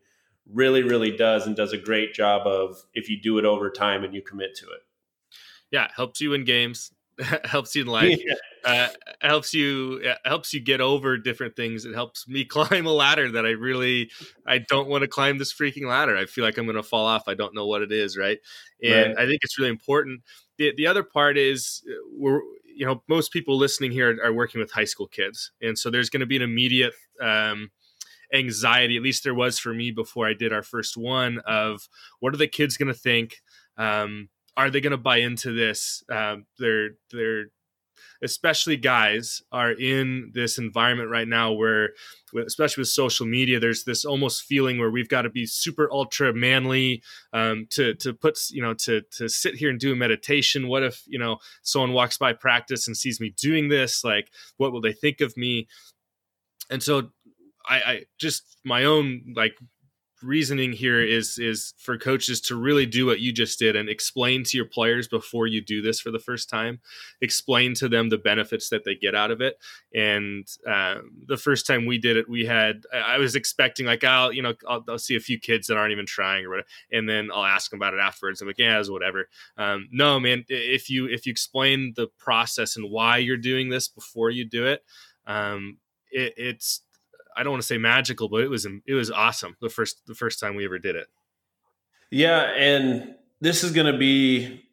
[0.52, 4.04] really, really does and does a great job of if you do it over time
[4.04, 4.82] and you commit to it.
[5.70, 6.92] Yeah, helps you in games,
[7.44, 8.34] helps you in life, yeah.
[8.64, 8.88] uh,
[9.20, 11.84] helps you helps you get over different things.
[11.84, 14.10] It helps me climb a ladder that I really
[14.46, 16.16] I don't want to climb this freaking ladder.
[16.16, 17.28] I feel like I'm going to fall off.
[17.28, 18.38] I don't know what it is, right?
[18.82, 19.24] And right.
[19.24, 20.22] I think it's really important.
[20.58, 22.40] The the other part is uh, we're
[22.74, 25.90] you know most people listening here are, are working with high school kids, and so
[25.90, 27.70] there's going to be an immediate um,
[28.32, 28.96] anxiety.
[28.96, 31.38] At least there was for me before I did our first one.
[31.46, 31.88] Of
[32.20, 33.42] what are the kids going to think?
[33.76, 36.04] Um, are they going to buy into this?
[36.10, 37.46] Um, they're they're
[38.22, 41.90] especially guys are in this environment right now where
[42.46, 46.32] especially with social media there's this almost feeling where we've got to be super ultra
[46.32, 47.02] manly
[47.32, 50.68] um, to to put you know to to sit here and do a meditation.
[50.68, 54.04] What if you know someone walks by practice and sees me doing this?
[54.04, 55.68] Like what will they think of me?
[56.70, 57.10] And so
[57.68, 59.56] I, I just my own like
[60.24, 64.42] reasoning here is is for coaches to really do what you just did and explain
[64.44, 66.80] to your players before you do this for the first time.
[67.20, 69.58] Explain to them the benefits that they get out of it.
[69.94, 74.32] And um, the first time we did it we had i was expecting like i'll
[74.32, 77.08] you know I'll, I'll, see a few kids that aren't even trying or whatever and
[77.08, 78.40] then i'll ask them about it afterwards.
[78.40, 79.28] I'm like yeah it's whatever.
[79.56, 83.88] Um, no man if you if you explain the process and why you're doing this
[83.88, 84.82] before you do it
[85.26, 85.78] um,
[86.10, 86.82] it, it's
[87.36, 90.14] I don't want to say magical, but it was it was awesome the first the
[90.14, 91.06] first time we ever did it.
[92.10, 94.64] Yeah, and this is going to be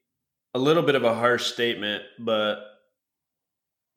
[0.54, 2.60] a little bit of a harsh statement, but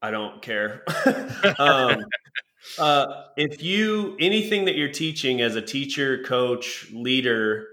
[0.01, 0.83] I don't care.
[1.59, 2.05] um,
[2.79, 3.07] uh,
[3.37, 7.67] if you anything that you're teaching as a teacher, coach, leader,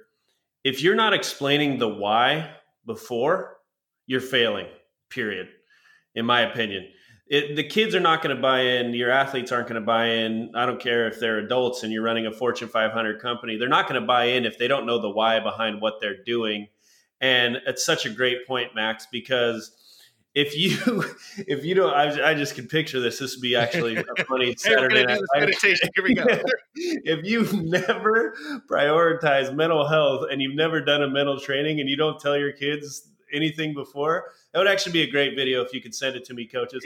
[0.63, 2.51] if you're not explaining the why
[2.85, 3.57] before,
[4.07, 4.67] you're failing.
[5.09, 5.47] Period.
[6.15, 6.87] In my opinion
[7.31, 8.93] it, the kids are not going to buy in.
[8.93, 10.51] Your athletes aren't going to buy in.
[10.53, 13.55] I don't care if they're adults and you're running a Fortune 500 company.
[13.55, 16.21] They're not going to buy in if they don't know the why behind what they're
[16.25, 16.67] doing.
[17.21, 19.71] And it's such a great point, Max, because
[20.35, 21.05] if you
[21.47, 23.19] if you don't, I, I just can picture this.
[23.19, 25.89] This would be actually a funny Saturday night meditation.
[25.95, 26.25] Here we go.
[26.75, 28.35] if you've never
[28.69, 32.51] prioritized mental health and you've never done a mental training and you don't tell your
[32.51, 36.25] kids anything before, that would actually be a great video if you could send it
[36.25, 36.83] to me, coaches.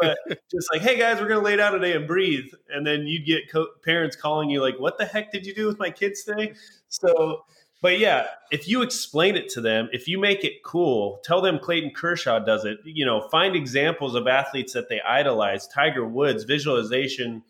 [0.00, 0.18] but
[0.50, 3.50] just like, hey guys, we're gonna lay down today and breathe, and then you'd get
[3.50, 6.54] co- parents calling you like, "What the heck did you do with my kids today?"
[6.88, 7.44] So,
[7.82, 11.58] but yeah, if you explain it to them, if you make it cool, tell them
[11.58, 12.78] Clayton Kershaw does it.
[12.84, 17.42] You know, find examples of athletes that they idolize, Tiger Woods, visualization.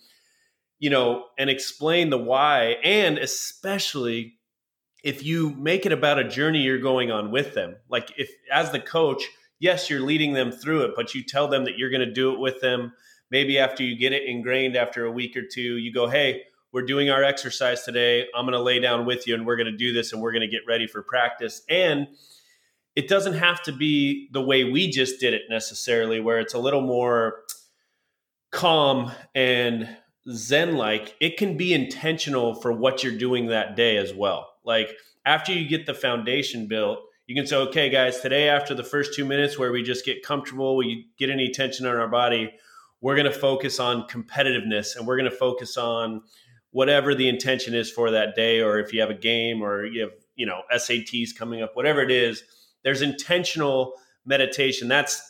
[0.80, 4.37] You know, and explain the why, and especially
[5.04, 8.70] if you make it about a journey you're going on with them like if as
[8.72, 9.22] the coach
[9.58, 12.32] yes you're leading them through it but you tell them that you're going to do
[12.32, 12.92] it with them.
[13.30, 16.42] Maybe after you get it ingrained after a week or two you go hey
[16.72, 18.26] we're doing our exercise today.
[18.34, 20.32] I'm going to lay down with you and we're going to do this and we're
[20.32, 21.62] going to get ready for practice.
[21.68, 22.08] And
[22.94, 26.58] it doesn't have to be the way we just did it necessarily where it's a
[26.58, 27.44] little more
[28.50, 29.88] calm and
[30.30, 34.94] zen like it can be intentional for what you're doing that day as well like
[35.24, 39.14] after you get the foundation built, you can say, okay, guys, today after the first
[39.14, 42.52] two minutes where we just get comfortable, we get any tension on our body,
[43.00, 46.22] we're going to focus on competitiveness and we're going to focus on
[46.70, 50.02] whatever the intention is for that day, or if you have a game or you
[50.02, 52.42] have, you know, SATs coming up, whatever it is,
[52.84, 53.94] there's intentional
[54.26, 54.86] meditation.
[54.86, 55.20] That's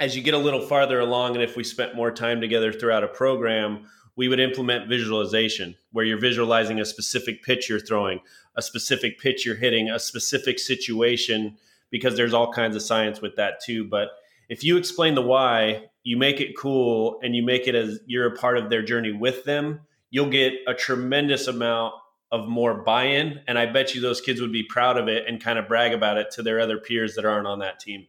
[0.00, 3.04] as you get a little farther along, and if we spent more time together throughout
[3.04, 3.86] a program,
[4.16, 8.20] we would implement visualization where you're visualizing a specific pitch you're throwing,
[8.56, 11.56] a specific pitch you're hitting, a specific situation,
[11.90, 13.84] because there's all kinds of science with that too.
[13.84, 14.08] But
[14.48, 18.26] if you explain the why, you make it cool and you make it as you're
[18.26, 21.94] a part of their journey with them, you'll get a tremendous amount
[22.30, 25.42] of more buy-in and i bet you those kids would be proud of it and
[25.42, 28.06] kind of brag about it to their other peers that aren't on that team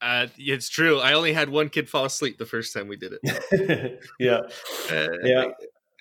[0.00, 0.98] uh, it's true.
[1.00, 4.00] I only had one kid fall asleep the first time we did it.
[4.20, 4.42] yeah,
[4.90, 5.46] uh, yeah.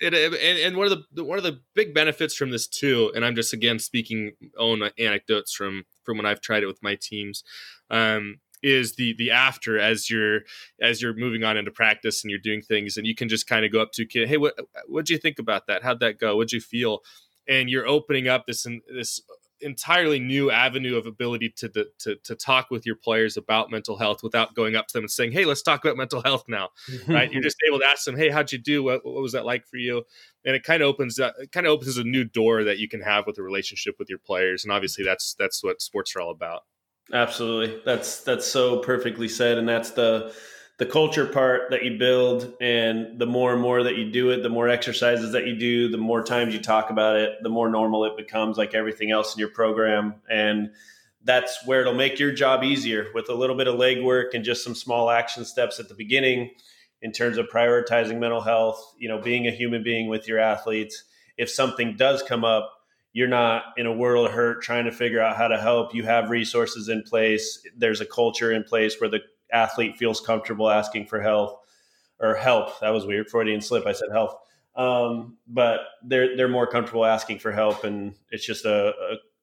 [0.01, 3.35] and, and one of the one of the big benefits from this too, and I'm
[3.35, 7.43] just again speaking own anecdotes from from when I've tried it with my teams,
[7.89, 10.41] um, is the the after as you're
[10.81, 13.63] as you're moving on into practice and you're doing things, and you can just kind
[13.63, 14.55] of go up to kid, hey, what
[14.87, 15.83] what'd you think about that?
[15.83, 16.35] How'd that go?
[16.35, 16.99] What'd you feel?
[17.47, 19.21] And you're opening up this this
[19.61, 21.69] entirely new avenue of ability to,
[21.99, 25.11] to to talk with your players about mental health without going up to them and
[25.11, 26.69] saying, "Hey, let's talk about mental health now."
[27.07, 27.31] right?
[27.31, 28.83] You're just able to ask them, "Hey, how'd you do?
[28.83, 30.03] What, what was that like for you?"
[30.45, 32.87] And it kind of opens uh, it kind of opens a new door that you
[32.87, 36.21] can have with a relationship with your players, and obviously that's that's what sports are
[36.21, 36.63] all about.
[37.13, 40.33] Absolutely, that's that's so perfectly said, and that's the
[40.77, 44.43] the culture part that you build and the more and more that you do it
[44.43, 47.69] the more exercises that you do the more times you talk about it the more
[47.69, 50.15] normal it becomes like everything else in your program.
[50.29, 50.71] And
[51.23, 54.63] that's where it'll make your job easier with a little bit of legwork and just
[54.63, 56.51] some small action steps at the beginning
[57.01, 61.03] in terms of prioritizing mental health you know being a human being with your athletes.
[61.37, 62.71] If something does come up
[63.13, 65.95] you're not in a world of hurt trying to figure out how to help.
[65.95, 67.65] You have resources in place.
[67.77, 69.21] There's a culture in place where the
[69.55, 71.61] athlete feels comfortable asking for help
[72.19, 72.79] or help.
[72.81, 73.29] That was weird.
[73.29, 73.85] Freudian slip.
[73.85, 74.35] I said health.
[74.75, 78.93] Um, but they're they're more comfortable asking for help, and it's just a,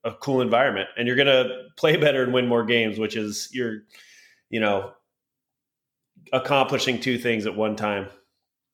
[0.05, 0.89] a, a cool environment.
[0.97, 3.78] And you're gonna play better and win more games, which is you're,
[4.51, 4.93] you know,
[6.32, 8.09] accomplishing two things at one time.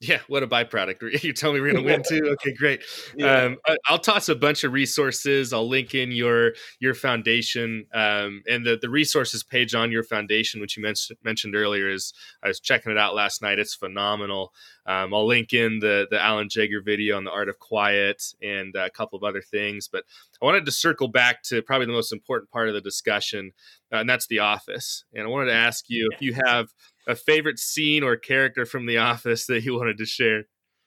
[0.00, 1.22] Yeah, what a byproduct.
[1.24, 2.28] You tell me we're going to win too.
[2.34, 2.82] Okay, great.
[3.16, 3.42] Yeah.
[3.42, 3.56] Um,
[3.88, 5.52] I'll toss a bunch of resources.
[5.52, 10.60] I'll link in your your foundation um, and the the resources page on your foundation,
[10.60, 11.88] which you mentioned mentioned earlier.
[11.88, 12.12] Is
[12.44, 13.58] I was checking it out last night.
[13.58, 14.52] It's phenomenal.
[14.86, 18.74] Um, I'll link in the the Alan Jaeger video on the art of quiet and
[18.76, 19.88] a couple of other things.
[19.88, 20.04] But
[20.40, 23.50] I wanted to circle back to probably the most important part of the discussion,
[23.92, 25.04] uh, and that's the office.
[25.12, 26.68] And I wanted to ask you if you have
[27.08, 30.44] a favorite scene or character from The Office that you wanted to share?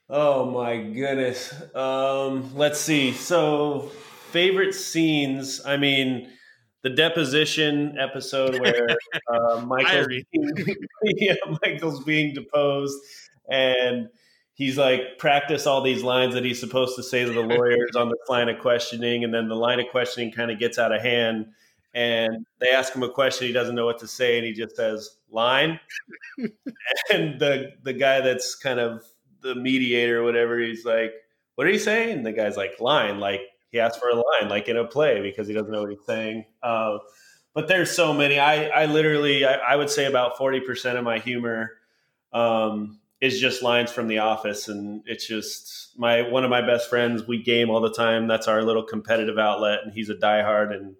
[0.10, 1.54] Oh my goodness.
[1.76, 3.12] Um, let's see.
[3.12, 3.90] So,
[4.30, 5.62] favorite scenes.
[5.66, 6.30] I mean,
[6.84, 8.88] the deposition episode where
[9.34, 10.54] uh, Michael's, being,
[11.04, 12.98] yeah, Michael's being deposed,
[13.50, 14.10] and
[14.54, 18.10] he's like practice all these lines that he's supposed to say to the lawyers on
[18.10, 21.02] the line of questioning, and then the line of questioning kind of gets out of
[21.02, 21.48] hand
[21.94, 24.76] and they ask him a question he doesn't know what to say and he just
[24.76, 25.80] says line?
[27.12, 29.04] And the the guy that's kind of
[29.42, 31.14] the mediator or whatever he's like
[31.56, 32.18] what are you saying?
[32.18, 33.42] And the guy's like line like
[33.72, 36.06] he asked for a line like in a play because he doesn't know what he's
[36.06, 36.46] saying.
[36.64, 36.98] Uh,
[37.54, 41.20] but there's so many i i literally I, I, would say about 40% of my
[41.20, 41.72] humor
[42.34, 46.90] um, is just lines from the office and it's just my one of my best
[46.90, 50.74] friends we game all the time that's our little competitive outlet and he's a diehard
[50.74, 50.96] and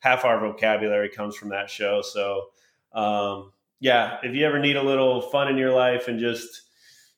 [0.00, 2.02] half our vocabulary comes from that show.
[2.02, 2.46] So,
[2.92, 6.62] um, yeah, if you ever need a little fun in your life and just,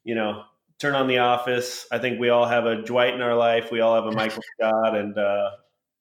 [0.05, 0.45] you know,
[0.79, 3.71] turn on The Office, I think we all have a Dwight in our life.
[3.71, 5.51] We all have a Michael Scott, and uh,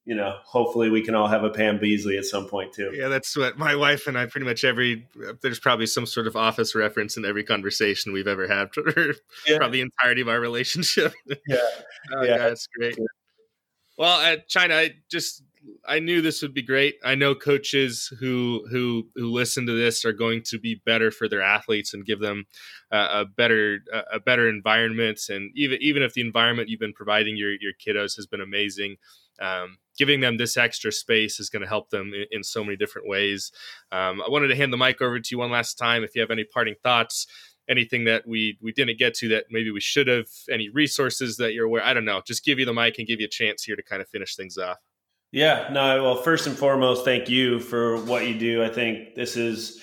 [0.05, 2.91] you know, hopefully we can all have a Pam Beesly at some point too.
[2.95, 5.07] Yeah, that's what my wife and I pretty much every
[5.41, 8.83] there's probably some sort of office reference in every conversation we've ever had for
[9.45, 9.57] yeah.
[9.57, 11.13] probably the entirety of our relationship.
[11.47, 11.57] Yeah.
[12.15, 12.97] oh, yeah, that's great.
[13.97, 15.43] Well, uh, China, I just
[15.85, 16.95] I knew this would be great.
[17.03, 21.27] I know coaches who who who listen to this are going to be better for
[21.27, 22.45] their athletes and give them
[22.91, 23.79] uh, a better
[24.11, 25.19] a better environment.
[25.29, 28.97] And even even if the environment you've been providing your your kiddos has been amazing,
[29.41, 32.77] um, giving them this extra space is going to help them in, in, so many
[32.77, 33.51] different ways.
[33.91, 36.03] Um, I wanted to hand the mic over to you one last time.
[36.03, 37.27] If you have any parting thoughts,
[37.67, 41.53] anything that we we didn't get to that maybe we should have, any resources that
[41.53, 42.21] you're aware, I don't know.
[42.25, 44.35] Just give you the mic and give you a chance here to kind of finish
[44.35, 44.77] things off.
[45.31, 48.63] Yeah, no, well, first and foremost, thank you for what you do.
[48.63, 49.79] I think this is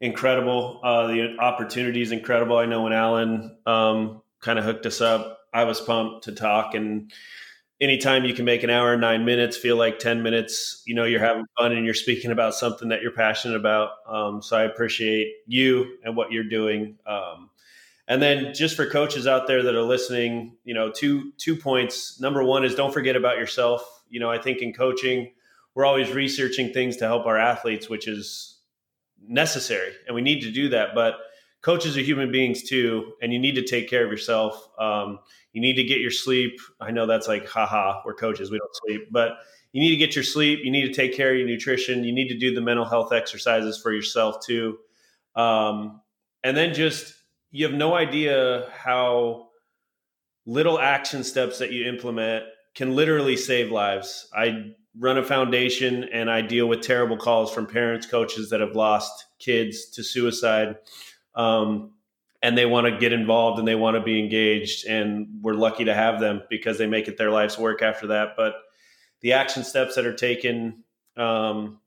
[0.00, 0.80] incredible.
[0.84, 2.58] Uh, the opportunity is incredible.
[2.58, 6.74] I know when Alan um, kind of hooked us up, I was pumped to talk.
[6.74, 7.10] And
[7.80, 11.20] anytime you can make an hour nine minutes feel like 10 minutes, you know, you're
[11.20, 13.92] having fun and you're speaking about something that you're passionate about.
[14.06, 16.98] Um, so I appreciate you and what you're doing.
[17.06, 17.48] Um,
[18.06, 22.20] and then just for coaches out there that are listening, you know, two two points.
[22.20, 25.30] Number one is don't forget about yourself you know, I think in coaching,
[25.74, 28.58] we're always researching things to help our athletes, which is
[29.26, 30.94] necessary, and we need to do that.
[30.94, 31.14] But
[31.62, 34.68] coaches are human beings too, and you need to take care of yourself.
[34.78, 35.20] Um,
[35.52, 36.60] you need to get your sleep.
[36.80, 39.38] I know that's like, haha, we're coaches, we don't sleep, but
[39.72, 40.60] you need to get your sleep.
[40.64, 42.02] You need to take care of your nutrition.
[42.02, 44.78] You need to do the mental health exercises for yourself too.
[45.36, 46.00] Um,
[46.42, 47.14] and then just,
[47.52, 49.50] you have no idea how
[50.46, 52.44] little action steps that you implement
[52.74, 54.28] can literally save lives.
[54.34, 58.74] I run a foundation and I deal with terrible calls from parents, coaches that have
[58.74, 60.76] lost kids to suicide.
[61.34, 61.92] Um,
[62.42, 64.86] and they want to get involved and they want to be engaged.
[64.86, 68.30] And we're lucky to have them because they make it their life's work after that.
[68.36, 68.54] But
[69.20, 70.84] the action steps that are taken
[71.16, 71.80] um,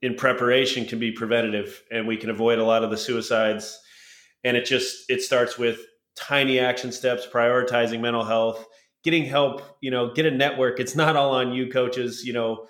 [0.00, 3.78] in preparation can be preventative and we can avoid a lot of the suicides.
[4.42, 5.80] And it just, it starts with
[6.16, 8.66] tiny action steps, prioritizing mental health
[9.02, 10.80] getting help, you know, get a network.
[10.80, 12.24] It's not all on you, coaches.
[12.24, 12.66] You know,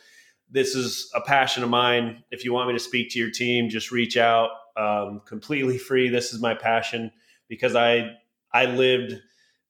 [0.51, 2.23] this is a passion of mine.
[2.31, 4.51] If you want me to speak to your team, just reach out.
[4.77, 6.09] Um, completely free.
[6.09, 7.13] This is my passion
[7.49, 8.13] because I
[8.53, 9.15] I lived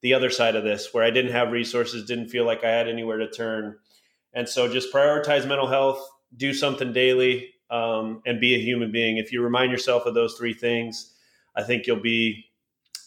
[0.00, 2.88] the other side of this where I didn't have resources, didn't feel like I had
[2.88, 3.76] anywhere to turn,
[4.32, 6.00] and so just prioritize mental health,
[6.36, 9.16] do something daily, um, and be a human being.
[9.16, 11.14] If you remind yourself of those three things,
[11.56, 12.44] I think you'll be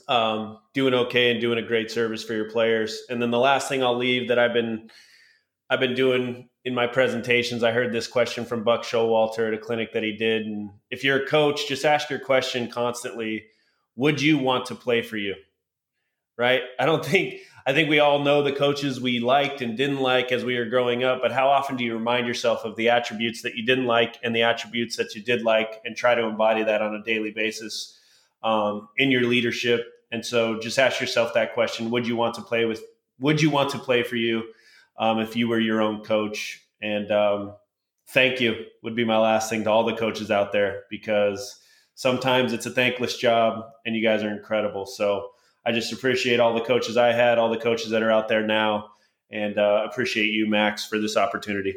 [0.07, 3.01] um, doing okay and doing a great service for your players.
[3.09, 4.89] And then the last thing I'll leave that I've been
[5.69, 7.63] I've been doing in my presentations.
[7.63, 11.03] I heard this question from Buck Showalter at a clinic that he did, and if
[11.03, 13.45] you're a coach, just ask your question constantly:
[13.95, 15.35] Would you want to play for you?
[16.37, 16.61] Right?
[16.79, 20.31] I don't think I think we all know the coaches we liked and didn't like
[20.31, 23.41] as we were growing up, but how often do you remind yourself of the attributes
[23.41, 26.63] that you didn't like and the attributes that you did like, and try to embody
[26.63, 27.99] that on a daily basis
[28.43, 32.41] um, in your leadership and so just ask yourself that question: Would you want to
[32.41, 32.81] play with?
[33.19, 34.43] Would you want to play for you
[34.97, 36.61] um, if you were your own coach?
[36.81, 37.55] And um,
[38.07, 41.59] thank you would be my last thing to all the coaches out there because
[41.95, 44.85] sometimes it's a thankless job, and you guys are incredible.
[44.85, 45.31] So
[45.65, 48.47] I just appreciate all the coaches I had, all the coaches that are out there
[48.47, 48.91] now,
[49.29, 51.75] and uh, appreciate you, Max, for this opportunity.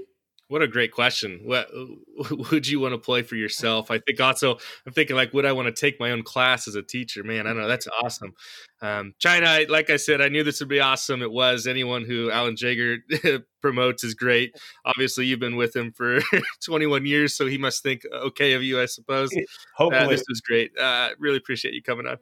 [0.49, 1.41] What a great question.
[1.45, 1.69] What
[2.51, 3.91] would you want to play for yourself?
[3.91, 6.75] I think also I'm thinking like, would I want to take my own class as
[6.75, 7.23] a teacher?
[7.23, 8.33] Man, I know that's awesome.
[8.81, 11.21] Um, China, like I said, I knew this would be awesome.
[11.21, 11.67] It was.
[11.67, 12.99] Anyone who Alan Jaeger
[13.61, 14.57] promotes is great.
[14.87, 16.21] Obviously, you've been with him for
[16.65, 19.31] 21 years, so he must think okay of you, I suppose.
[19.77, 20.71] Hopefully, uh, this was great.
[20.79, 22.17] Uh, really appreciate you coming on.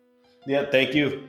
[0.47, 1.29] Yeah, thank you.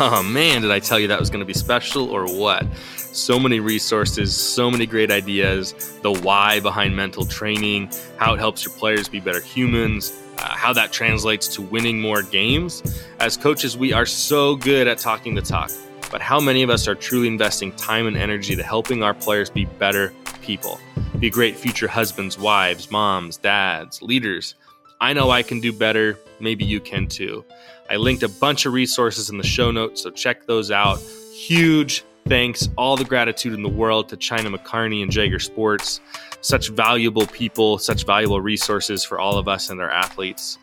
[0.00, 2.64] Oh man, did I tell you that was going to be special or what?
[2.96, 5.72] So many resources, so many great ideas,
[6.02, 10.72] the why behind mental training, how it helps your players be better humans, uh, how
[10.72, 13.04] that translates to winning more games.
[13.18, 15.72] As coaches, we are so good at talking the talk,
[16.12, 19.50] but how many of us are truly investing time and energy to helping our players
[19.50, 20.12] be better
[20.42, 20.78] people,
[21.18, 24.54] be great future husbands, wives, moms, dads, leaders?
[25.00, 26.18] I know I can do better.
[26.38, 27.44] Maybe you can too.
[27.90, 31.00] I linked a bunch of resources in the show notes, so check those out.
[31.32, 36.00] Huge thanks, all the gratitude in the world to China McCarney and Jaeger Sports.
[36.40, 40.58] Such valuable people, such valuable resources for all of us and our athletes.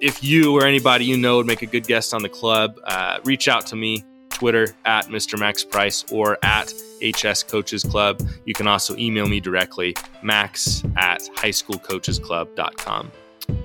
[0.00, 3.20] If you or anybody you know would make a good guest on the club, uh,
[3.24, 5.38] reach out to me, Twitter at Mr.
[5.38, 8.20] Max Price or at HS Coaches Club.
[8.44, 13.12] You can also email me directly, max at highschoolcoachesclub.com.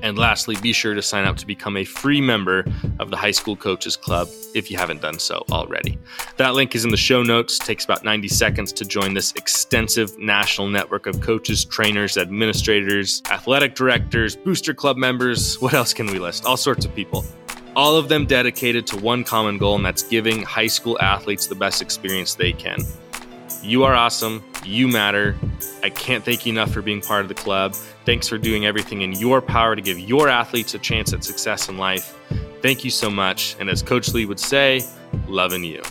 [0.02, 2.66] And lastly, be sure to sign up to become a free member
[2.99, 5.98] of the High School Coaches Club if you haven't done so already.
[6.38, 7.60] That link is in the show notes.
[7.60, 13.22] It takes about 90 seconds to join this extensive national network of coaches, trainers, administrators,
[13.32, 15.60] athletic directors, booster club members.
[15.62, 16.45] What else can we list?
[16.45, 17.26] All sorts of people.
[17.76, 21.56] All of them dedicated to one common goal, and that's giving high school athletes the
[21.56, 22.80] best experience they can.
[23.68, 24.41] You are awesome.
[24.64, 25.35] You matter.
[25.84, 27.76] I can't thank you enough for being part of the club.
[28.06, 31.68] Thanks for doing everything in your power to give your athletes a chance at success
[31.68, 32.18] in life.
[32.61, 33.57] Thank you so much.
[33.60, 34.88] And as Coach Lee would say,
[35.27, 35.81] loving you.